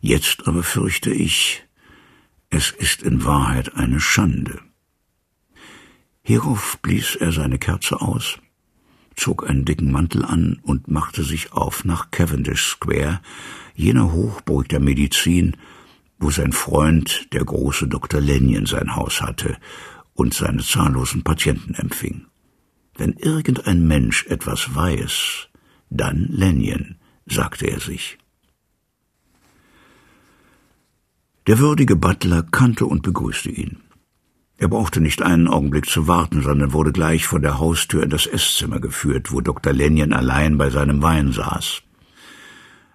Jetzt 0.00 0.46
aber 0.46 0.62
fürchte 0.62 1.10
ich, 1.10 1.64
es 2.50 2.70
ist 2.70 3.02
in 3.02 3.24
Wahrheit 3.24 3.74
eine 3.74 4.00
Schande. 4.00 4.60
Hierauf 6.22 6.78
blies 6.80 7.16
er 7.16 7.32
seine 7.32 7.58
Kerze 7.58 8.00
aus, 8.00 8.38
zog 9.16 9.48
einen 9.48 9.64
dicken 9.64 9.90
Mantel 9.90 10.24
an 10.24 10.60
und 10.62 10.88
machte 10.88 11.22
sich 11.22 11.52
auf 11.52 11.84
nach 11.84 12.10
Cavendish 12.10 12.66
Square, 12.66 13.20
jener 13.74 14.12
Hochburg 14.12 14.68
der 14.68 14.80
Medizin, 14.80 15.56
wo 16.18 16.30
sein 16.30 16.52
Freund, 16.52 17.28
der 17.32 17.44
große 17.44 17.88
Dr. 17.88 18.20
Lenyon, 18.20 18.66
sein 18.66 18.96
Haus 18.96 19.20
hatte 19.20 19.58
und 20.14 20.32
seine 20.32 20.62
zahllosen 20.62 21.24
Patienten 21.24 21.74
empfing. 21.74 22.26
Wenn 22.96 23.14
irgendein 23.14 23.86
Mensch 23.86 24.26
etwas 24.26 24.74
weiß, 24.74 25.48
dann 25.90 26.28
Lenyon, 26.30 26.96
sagte 27.26 27.66
er 27.66 27.80
sich. 27.80 28.18
Der 31.46 31.58
würdige 31.58 31.96
Butler 31.96 32.42
kannte 32.42 32.86
und 32.86 33.02
begrüßte 33.02 33.50
ihn. 33.50 33.80
Er 34.56 34.68
brauchte 34.68 35.00
nicht 35.00 35.20
einen 35.20 35.48
Augenblick 35.48 35.86
zu 35.86 36.06
warten, 36.06 36.42
sondern 36.42 36.72
wurde 36.72 36.92
gleich 36.92 37.26
vor 37.26 37.40
der 37.40 37.58
Haustür 37.58 38.04
in 38.04 38.10
das 38.10 38.26
Esszimmer 38.26 38.80
geführt, 38.80 39.32
wo 39.32 39.40
Dr. 39.40 39.72
Lenyon 39.72 40.12
allein 40.12 40.56
bei 40.56 40.70
seinem 40.70 41.02
Wein 41.02 41.32
saß. 41.32 41.82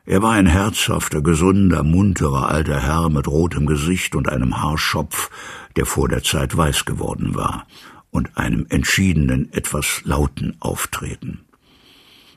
Er 0.05 0.23
war 0.23 0.31
ein 0.31 0.47
herzhafter, 0.47 1.21
gesunder, 1.21 1.83
munterer 1.83 2.49
alter 2.49 2.79
Herr 2.79 3.09
mit 3.09 3.27
rotem 3.27 3.67
Gesicht 3.67 4.15
und 4.15 4.29
einem 4.29 4.59
Haarschopf, 4.59 5.29
der 5.75 5.85
vor 5.85 6.07
der 6.07 6.23
Zeit 6.23 6.57
weiß 6.57 6.85
geworden 6.85 7.35
war, 7.35 7.67
und 8.11 8.37
einem 8.37 8.65
entschiedenen, 8.69 9.51
etwas 9.53 10.01
lauten 10.03 10.55
Auftreten. 10.59 11.41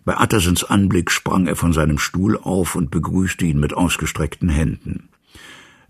Bei 0.04 0.16
Attersens 0.16 0.64
Anblick 0.64 1.10
sprang 1.10 1.46
er 1.46 1.56
von 1.56 1.72
seinem 1.72 1.98
Stuhl 1.98 2.36
auf 2.36 2.74
und 2.74 2.90
begrüßte 2.90 3.46
ihn 3.46 3.60
mit 3.60 3.72
ausgestreckten 3.72 4.48
Händen. 4.48 5.08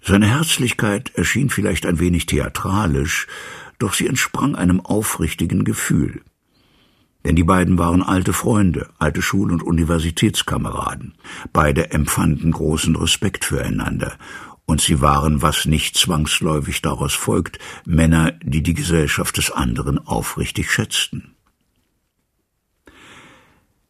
Seine 0.02 0.26
Herzlichkeit 0.26 1.12
erschien 1.14 1.48
vielleicht 1.48 1.86
ein 1.86 1.98
wenig 1.98 2.26
theatralisch, 2.26 3.26
doch 3.78 3.94
sie 3.94 4.06
entsprang 4.06 4.54
einem 4.54 4.80
aufrichtigen 4.80 5.64
Gefühl. 5.64 6.22
Denn 7.24 7.36
die 7.36 7.44
beiden 7.44 7.78
waren 7.78 8.02
alte 8.02 8.32
Freunde, 8.32 8.88
alte 8.98 9.22
Schul- 9.22 9.52
und 9.52 9.62
Universitätskameraden. 9.62 11.14
Beide 11.52 11.92
empfanden 11.92 12.50
großen 12.50 12.96
Respekt 12.96 13.44
füreinander, 13.44 14.18
und 14.72 14.80
sie 14.80 15.02
waren, 15.02 15.42
was 15.42 15.66
nicht 15.66 15.98
zwangsläufig 15.98 16.80
daraus 16.80 17.12
folgt, 17.12 17.58
Männer, 17.84 18.32
die 18.42 18.62
die 18.62 18.72
Gesellschaft 18.72 19.36
des 19.36 19.50
anderen 19.50 19.98
aufrichtig 19.98 20.72
schätzten. 20.72 21.34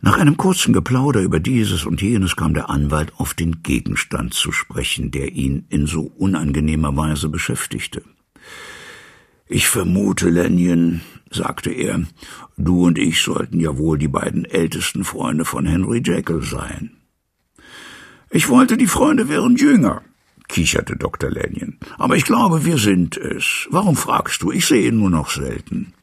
Nach 0.01 0.19
einem 0.19 0.37
kurzen 0.37 0.73
Geplauder 0.73 1.21
über 1.21 1.39
dieses 1.39 1.87
und 1.87 2.03
jenes 2.03 2.35
kam 2.35 2.53
der 2.53 2.69
Anwalt 2.69 3.13
auf 3.19 3.33
den 3.33 3.63
Gegenstand 3.63 4.35
zu 4.35 4.51
sprechen, 4.51 5.13
der 5.13 5.31
ihn 5.31 5.67
in 5.69 5.87
so 5.87 6.03
unangenehmer 6.19 6.97
Weise 6.97 7.29
beschäftigte. 7.29 8.03
Ich 9.47 9.69
vermute, 9.69 10.31
Lennion, 10.31 11.03
sagte 11.31 11.71
er, 11.71 12.03
du 12.57 12.87
und 12.87 12.99
ich 12.99 13.23
sollten 13.23 13.61
ja 13.61 13.79
wohl 13.79 13.99
die 13.99 14.09
beiden 14.09 14.45
ältesten 14.45 15.05
Freunde 15.05 15.45
von 15.45 15.65
Henry 15.65 16.03
Jekyll 16.05 16.43
sein. 16.43 16.97
Ich 18.31 18.49
wollte, 18.49 18.77
die 18.77 18.89
Freunde 18.89 19.29
wären 19.29 19.55
jünger, 19.55 20.03
kicherte 20.53 20.97
Dr. 20.97 21.31
Lennion. 21.31 21.79
Aber 21.99 22.17
ich 22.17 22.25
glaube, 22.25 22.65
wir 22.65 22.79
sind 22.79 23.17
es. 23.17 23.67
Warum 23.71 23.97
fragst 23.97 24.43
du? 24.43 24.53
Ich 24.53 24.67
sehe 24.67 24.89
ihn 24.89 24.99
nur 24.99 25.11
noch 25.11 25.31
selten. 25.31 25.95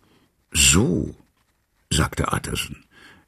So, 0.52 1.16
sagte 1.90 2.28
Utterson. 2.34 2.78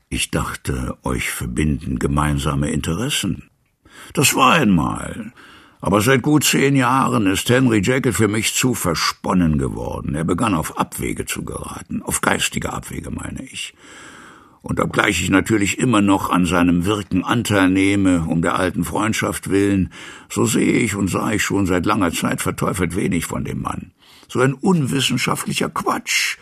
Ich 0.10 0.32
dachte, 0.32 0.98
euch 1.04 1.30
verbinden 1.30 2.00
gemeinsame 2.00 2.72
Interessen. 2.72 3.50
Das 4.14 4.36
war 4.36 4.54
einmal. 4.54 5.32
Aber 5.80 6.02
seit 6.02 6.22
gut 6.22 6.44
zehn 6.44 6.76
Jahren 6.76 7.26
ist 7.28 7.50
Henry 7.50 7.82
Jekyll 7.82 8.14
für 8.14 8.28
mich 8.28 8.54
zu 8.54 8.74
versponnen 8.74 9.58
geworden. 9.58 10.14
Er 10.16 10.26
begann 10.26 10.54
auf 10.54 10.78
Abwege 10.78 11.26
zu 11.26 11.44
geraten, 11.44 12.02
auf 12.04 12.22
geistige 12.22 12.74
Abwege 12.74 13.10
meine 13.10 13.44
ich. 13.44 13.74
Und 14.62 14.80
obgleich 14.80 15.21
ich 15.21 15.30
natürlich 15.30 15.80
immer 15.80 16.02
noch 16.02 16.30
an 16.30 16.45
seinem 16.45 16.86
Wirken 16.86 17.24
Anteil 17.24 17.69
nehme, 17.69 18.26
um 18.28 18.41
der 18.41 18.56
alten 18.56 18.84
Freundschaft 18.84 19.50
willen, 19.50 19.91
so 20.30 20.45
sehe 20.45 20.74
ich 20.74 20.95
und 20.95 21.08
sah 21.08 21.32
ich 21.32 21.43
schon 21.43 21.65
seit 21.65 21.86
langer 21.86 22.12
Zeit 22.12 22.41
verteufelt 22.41 22.95
wenig 22.95 23.26
von 23.26 23.43
dem 23.43 23.62
Mann. 23.62 23.91
So 24.28 24.39
ein 24.39 24.54
unwissenschaftlicher 24.54 25.69
Quatsch, 25.69 26.38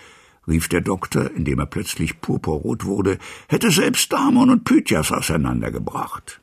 rief 0.47 0.67
der 0.67 0.82
Doktor, 0.82 1.32
indem 1.32 1.60
er 1.60 1.65
plötzlich 1.65 2.19
purpurrot 2.19 2.84
wurde, 2.84 3.19
hätte 3.47 3.71
selbst 3.71 4.12
Damon 4.12 4.49
und 4.49 4.65
Pythias 4.65 5.12
auseinandergebracht. 5.12 6.41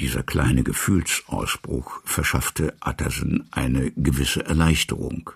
Dieser 0.00 0.24
kleine 0.24 0.64
Gefühlsausbruch 0.64 2.00
verschaffte 2.04 2.74
Atterson 2.80 3.46
eine 3.52 3.92
gewisse 3.92 4.44
Erleichterung. 4.44 5.30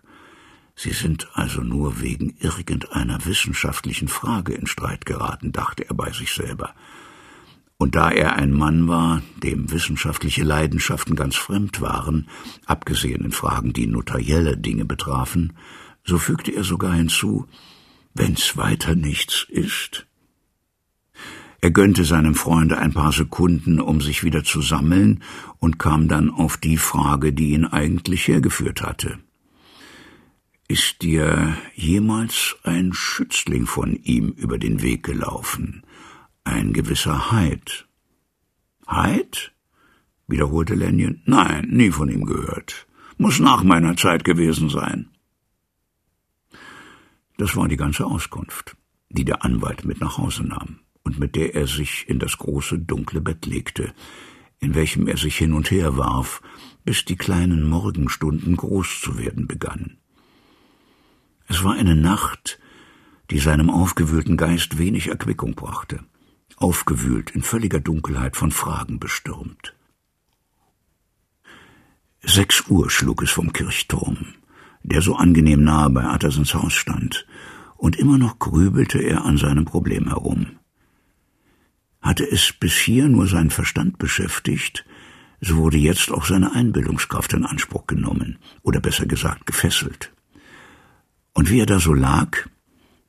Sie 0.81 0.93
sind 0.93 1.27
also 1.33 1.63
nur 1.63 2.01
wegen 2.01 2.37
irgendeiner 2.39 3.25
wissenschaftlichen 3.27 4.07
Frage 4.07 4.55
in 4.55 4.69
Streit 4.69 5.07
geraten, 5.07 5.51
dachte 5.51 5.89
er 5.89 5.95
bei 5.97 6.13
sich 6.13 6.33
selber. 6.33 6.73
Und 7.79 7.97
da 7.97 8.13
er 8.13 8.37
ein 8.37 8.53
Mann 8.53 8.87
war, 8.87 9.21
dem 9.43 9.73
wissenschaftliche 9.73 10.45
Leidenschaften 10.45 11.17
ganz 11.17 11.35
fremd 11.35 11.81
waren, 11.81 12.29
abgesehen 12.65 13.25
in 13.25 13.33
Fragen, 13.33 13.73
die 13.73 13.89
notarielle 13.89 14.57
Dinge 14.57 14.85
betrafen, 14.85 15.55
so 16.05 16.17
fügte 16.17 16.53
er 16.53 16.63
sogar 16.63 16.95
hinzu, 16.95 17.49
wenn's 18.15 18.57
weiter 18.57 18.95
nichts 18.95 19.47
ist. 19.49 20.07
Er 21.61 21.73
gönnte 21.73 22.05
seinem 22.05 22.37
Freunde 22.37 22.79
ein 22.79 22.95
paar 22.95 23.11
Sekunden, 23.11 23.81
um 23.81 24.01
sich 24.01 24.23
wieder 24.23 24.45
zu 24.45 24.63
sammeln, 24.63 25.25
und 25.59 25.81
kam 25.81 26.07
dann 26.07 26.31
auf 26.31 26.57
die 26.57 26.77
Frage, 26.77 27.33
die 27.33 27.51
ihn 27.51 27.65
eigentlich 27.65 28.29
hergeführt 28.29 28.83
hatte. 28.83 29.19
Ist 30.69 31.03
dir 31.03 31.57
jemals 31.75 32.57
ein 32.63 32.93
Schützling 32.93 33.67
von 33.67 33.95
ihm 33.95 34.29
über 34.29 34.59
den 34.59 34.83
Weg 34.83 35.03
gelaufen? 35.03 35.83
Ein 36.45 36.73
gewisser 36.73 37.33
Hyde? 37.33 37.73
Hyde? 38.87 39.39
wiederholte 40.27 40.75
Lanyon. 40.75 41.23
Nein, 41.25 41.69
nie 41.71 41.91
von 41.91 42.11
ihm 42.11 42.27
gehört. 42.27 42.87
Muss 43.17 43.41
nach 43.41 43.63
meiner 43.63 43.97
Zeit 43.97 44.25
gewesen 44.25 44.69
sein. 44.69 45.09
Das 47.39 47.57
war 47.57 47.67
die 47.67 47.79
ganze 47.79 48.05
Auskunft. 48.05 48.77
die 49.11 49.25
der 49.25 49.45
Anwalt 49.45 49.85
mit 49.85 50.01
nach 50.01 50.19
Hause 50.19 50.45
nahm 50.45 50.81
und 51.03 51.19
mit 51.19 51.35
der 51.35 51.55
er 51.55 51.67
sich 51.67 52.09
in 52.09 52.19
das 52.19 52.37
große 52.39 52.79
dunkle 52.79 53.21
Bett 53.21 53.47
legte, 53.47 53.95
in 54.61 54.75
welchem 54.75 55.07
er 55.07 55.17
sich 55.17 55.39
hin 55.39 55.53
und 55.53 55.71
her 55.71 55.97
warf, 55.97 56.43
bis 56.85 57.05
die 57.05 57.17
kleinen 57.17 57.69
Morgenstunden 57.69 58.57
groß 58.57 59.01
zu 59.01 59.19
werden 59.19 59.47
begannen. 59.47 59.99
Es 61.49 61.65
war 61.65 61.75
eine 61.75 61.97
Nacht, 61.97 62.59
die 63.31 63.39
seinem 63.39 63.71
aufgewühlten 63.71 64.37
Geist 64.37 64.79
wenig 64.79 65.09
Erquickung 65.09 65.55
brachte, 65.55 66.05
aufgewühlt 66.57 67.31
in 67.31 67.43
völliger 67.43 67.81
Dunkelheit 67.81 68.37
von 68.37 68.53
Fragen 68.53 69.01
bestürmt. 69.01 69.75
Sechs 72.23 72.69
Uhr 72.69 72.91
schlug 72.91 73.23
es 73.23 73.31
vom 73.31 73.55
Kirchturm, 73.55 74.35
der 74.83 75.01
so 75.01 75.17
angenehm 75.17 75.65
nahe 75.65 75.89
bei 75.89 76.05
Attersens 76.05 76.53
Haus 76.53 76.75
stand, 76.75 77.27
und 77.77 77.97
immer 77.97 78.19
noch 78.19 78.39
grübelte 78.39 78.99
er 78.99 79.25
an 79.25 79.39
seinem 79.39 79.65
Problem 79.65 80.09
herum. 80.09 80.59
Hatte 82.03 82.31
es 82.31 82.53
bis 82.53 82.75
hier 82.75 83.09
nur 83.09 83.27
seinen 83.27 83.51
Verstand 83.51 83.97
beschäftigt, 83.99 84.85
so 85.41 85.57
wurde 85.57 85.79
jetzt 85.79 86.11
auch 86.11 86.27
seine 86.27 86.53
Einbildungskraft 86.53 87.33
in 87.33 87.47
Anspruch 87.47 87.87
genommen, 87.87 88.39
oder 88.63 88.81
besser 88.81 89.07
gesagt 89.07 89.47
gefesselt. 89.47 90.13
Und 91.39 91.51
wie 91.51 91.61
er 91.61 91.67
da 91.67 91.79
so 91.79 91.95
lag 91.95 92.49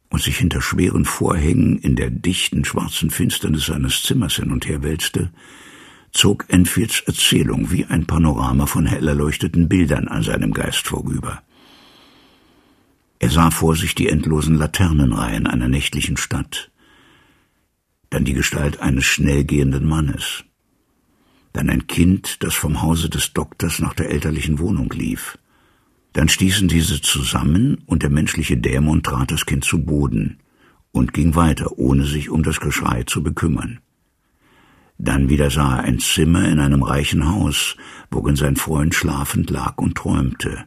und 0.10 0.22
sich 0.22 0.38
hinter 0.38 0.62
schweren 0.62 1.04
Vorhängen 1.04 1.80
in 1.80 1.96
der 1.96 2.12
dichten 2.12 2.63
schwarzen 2.63 3.10
Finsternis 3.10 3.65
seines 3.65 4.04
Zimmers 4.04 4.36
hin 4.36 4.52
und 4.52 4.68
her 4.68 4.84
wälzte, 4.84 5.32
zog 6.12 6.46
Enfields 6.48 7.00
Erzählung 7.08 7.72
wie 7.72 7.86
ein 7.86 8.06
Panorama 8.06 8.68
von 8.68 8.86
hell 8.86 9.08
erleuchteten 9.08 9.68
Bildern 9.68 10.08
an 10.08 10.22
seinem 10.22 10.54
Geist 10.54 10.86
vorüber. 10.86 11.42
Er 13.18 13.32
sah 13.32 13.50
vor 13.50 13.76
sich 13.76 13.96
die 13.96 14.10
endlosen 14.10 14.60
Laternenreihen 14.60 15.48
einer 15.48 15.68
nächtlichen 15.68 16.15
Stadt, 16.15 16.70
dann 18.12 18.26
die 18.26 18.34
Gestalt 18.34 18.80
eines 18.80 19.06
schnell 19.06 19.44
gehenden 19.44 19.88
Mannes, 19.88 20.44
dann 21.54 21.68
ein 21.68 21.88
Kind, 21.88 22.44
das 22.44 22.54
vom 22.54 22.84
Hause 22.84 23.10
des 23.10 23.34
Doktors 23.34 23.80
nach 23.80 23.96
der 23.96 24.12
elterlichen 24.12 24.60
Wohnung 24.60 24.94
lief. 24.94 25.36
Dann 26.13 26.30
stießen 26.30 26.67
diese 26.67 27.02
zusammen 27.02 27.84
und 27.86 28.04
der 28.04 28.10
menschliche 28.10 28.58
Dämon 28.58 29.04
trat 29.04 29.32
das 29.32 29.45
Kind 29.45 29.63
zu 29.63 29.84
Boden 29.84 30.39
und 30.91 31.13
ging 31.13 31.36
weiter, 31.36 31.78
ohne 31.78 32.06
sich 32.06 32.30
um 32.30 32.43
das 32.43 32.60
Geschrei 32.60 33.04
zu 33.04 33.22
bekümmern. 33.22 33.80
Dann 34.98 35.30
wieder 35.30 35.50
sah 35.50 35.78
er 35.78 35.84
ein 35.84 36.00
Zimmer 36.00 36.48
in 36.50 36.60
einem 36.60 36.84
reichen 36.84 37.28
Haus, 37.28 37.78
worin 38.12 38.36
sein 38.36 38.58
Freund 38.58 38.93
schlafend 38.93 39.50
lag 39.50 39.78
und 39.78 39.95
träumte, 39.95 40.65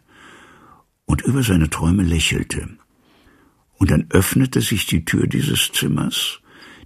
und 1.05 1.23
über 1.23 1.43
seine 1.43 1.69
Träume 1.69 2.03
lächelte. 2.03 2.69
Und 3.75 3.91
dann 3.91 4.07
öffnete 4.11 4.61
sich 4.61 4.87
die 4.87 5.05
Tür 5.05 5.27
dieses 5.27 5.73
Zimmers, 5.73 6.41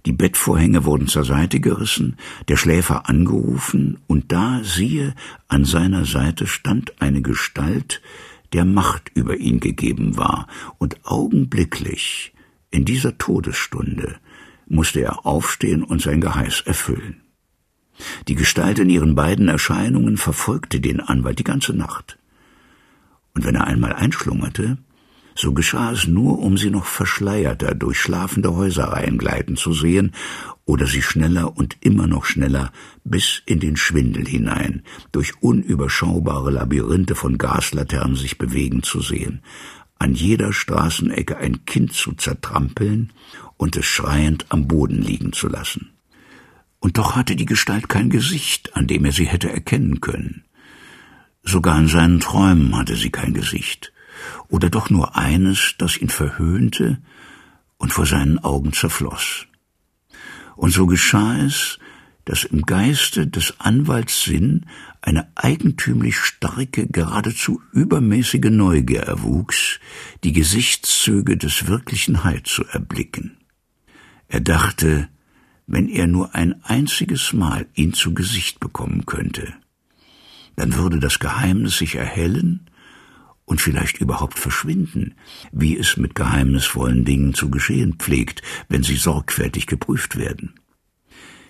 die 0.05 0.11
Bettvorhänge 0.11 0.85
wurden 0.85 1.07
zur 1.07 1.23
Seite 1.25 1.59
gerissen, 1.59 2.17
der 2.47 2.57
Schläfer 2.57 3.09
angerufen, 3.09 3.99
und 4.07 4.31
da, 4.31 4.61
siehe, 4.63 5.13
an 5.47 5.63
seiner 5.63 6.05
Seite 6.05 6.47
stand 6.47 7.01
eine 7.01 7.21
Gestalt, 7.21 8.01
der 8.53 8.65
Macht 8.65 9.11
über 9.13 9.37
ihn 9.37 9.59
gegeben 9.59 10.17
war, 10.17 10.47
und 10.77 11.05
augenblicklich, 11.05 12.33
in 12.71 12.85
dieser 12.85 13.17
Todesstunde, 13.17 14.17
musste 14.67 15.01
er 15.01 15.25
aufstehen 15.25 15.83
und 15.83 16.01
sein 16.01 16.21
Geheiß 16.21 16.61
erfüllen. 16.61 17.21
Die 18.27 18.35
Gestalt 18.35 18.79
in 18.79 18.89
ihren 18.89 19.15
beiden 19.15 19.47
Erscheinungen 19.47 20.17
verfolgte 20.17 20.79
den 20.79 20.99
Anwalt 20.99 21.39
die 21.39 21.43
ganze 21.43 21.73
Nacht. 21.73 22.17
Und 23.33 23.45
wenn 23.45 23.55
er 23.55 23.67
einmal 23.67 23.93
einschlummerte, 23.93 24.77
so 25.37 25.53
geschah 25.53 25.91
es 25.91 26.07
nur, 26.07 26.39
um 26.39 26.57
sie 26.57 26.71
noch 26.71 26.85
verschleierter 26.85 27.75
durch 27.75 27.99
schlafende 27.99 28.55
Häuserreihen 28.55 29.19
gleiten 29.19 29.55
zu 29.55 29.71
sehen 29.71 30.13
oder 30.65 30.87
sie 30.87 31.03
schneller 31.03 31.55
und 31.55 31.77
immer 31.79 32.07
noch 32.07 32.25
schneller 32.25 32.71
bis 33.03 33.43
in 33.45 33.59
den 33.59 33.77
Schwindel 33.77 34.25
hinein, 34.27 34.81
durch 35.11 35.33
unüberschaubare 35.39 36.49
Labyrinthe 36.49 37.13
von 37.13 37.37
Gaslaternen 37.37 38.15
sich 38.15 38.39
bewegen 38.39 38.81
zu 38.81 38.99
sehen, 38.99 39.41
an 39.99 40.15
jeder 40.15 40.53
Straßenecke 40.53 41.37
ein 41.37 41.65
Kind 41.65 41.93
zu 41.93 42.13
zertrampeln 42.13 43.13
und 43.57 43.75
es 43.75 43.85
schreiend 43.85 44.47
am 44.49 44.67
Boden 44.67 45.03
liegen 45.03 45.33
zu 45.33 45.47
lassen. 45.47 45.91
Und 46.79 46.97
doch 46.97 47.15
hatte 47.15 47.35
die 47.35 47.45
Gestalt 47.45 47.89
kein 47.89 48.09
Gesicht, 48.09 48.75
an 48.75 48.87
dem 48.87 49.05
er 49.05 49.11
sie 49.11 49.27
hätte 49.27 49.51
erkennen 49.51 50.01
können. 50.01 50.45
Sogar 51.43 51.77
in 51.77 51.87
seinen 51.87 52.19
Träumen 52.19 52.75
hatte 52.75 52.95
sie 52.95 53.11
kein 53.11 53.35
Gesicht 53.35 53.93
oder 54.49 54.69
doch 54.69 54.89
nur 54.89 55.15
eines, 55.15 55.75
das 55.77 55.97
ihn 55.97 56.09
verhöhnte 56.09 56.99
und 57.77 57.93
vor 57.93 58.05
seinen 58.05 58.39
Augen 58.39 58.73
zerfloß. 58.73 59.47
Und 60.55 60.71
so 60.71 60.87
geschah 60.87 61.37
es, 61.37 61.79
dass 62.25 62.43
im 62.43 62.63
Geiste 62.63 63.25
des 63.27 63.59
Anwalts 63.59 64.23
Sinn 64.23 64.65
eine 65.01 65.31
eigentümlich 65.35 66.17
starke, 66.17 66.87
geradezu 66.87 67.61
übermäßige 67.71 68.49
Neugier 68.49 69.03
erwuchs, 69.03 69.79
die 70.25 70.33
Gesichtszüge 70.33 71.37
des 71.37 71.67
wirklichen 71.67 72.25
Heid 72.25 72.47
zu 72.47 72.65
erblicken. 72.65 73.37
Er 74.27 74.41
dachte, 74.41 75.07
wenn 75.67 75.87
er 75.87 76.07
nur 76.07 76.35
ein 76.35 76.61
einziges 76.65 77.31
Mal 77.31 77.67
ihn 77.75 77.93
zu 77.93 78.13
Gesicht 78.13 78.59
bekommen 78.59 79.05
könnte, 79.05 79.53
dann 80.57 80.75
würde 80.75 80.99
das 80.99 81.19
Geheimnis 81.19 81.77
sich 81.77 81.95
erhellen 81.95 82.69
und 83.47 83.61
vielleicht 83.61 83.99
überhaupt 83.99 84.37
verschwinden, 84.37 85.15
wie 85.53 85.77
es 85.77 85.95
mit 85.95 86.15
geheimnisvollen 86.15 87.05
Dingen 87.05 87.33
zu 87.33 87.49
geschehen 87.49 87.93
pflegt, 87.93 88.41
wenn 88.67 88.83
sie 88.83 88.97
sorgfältig 88.97 89.67
geprüft 89.67 90.17
werden. 90.17 90.59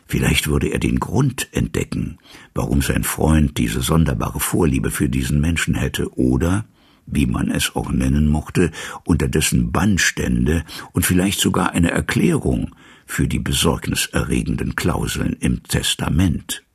Vielleicht 0.05 0.47
würde 0.47 0.67
er 0.67 0.79
den 0.79 0.99
Grund 0.99 1.49
entdecken, 1.51 2.19
warum 2.53 2.81
sein 2.81 3.03
Freund 3.03 3.57
diese 3.57 3.81
sonderbare 3.81 4.39
Vorliebe 4.39 4.91
für 4.91 5.09
diesen 5.09 5.41
Menschen 5.41 5.73
hätte, 5.73 6.15
oder, 6.15 6.65
wie 7.07 7.25
man 7.25 7.49
es 7.49 7.75
auch 7.75 7.91
nennen 7.91 8.29
mochte, 8.29 8.71
unter 9.03 9.27
dessen 9.27 9.71
Bann 9.71 9.97
und 10.93 11.05
vielleicht 11.05 11.39
sogar 11.39 11.71
eine 11.71 11.89
Erklärung 11.89 12.75
für 13.07 13.27
die 13.27 13.39
besorgniserregenden 13.39 14.75
Klauseln 14.75 15.33
im 15.39 15.63
Testament. 15.63 16.66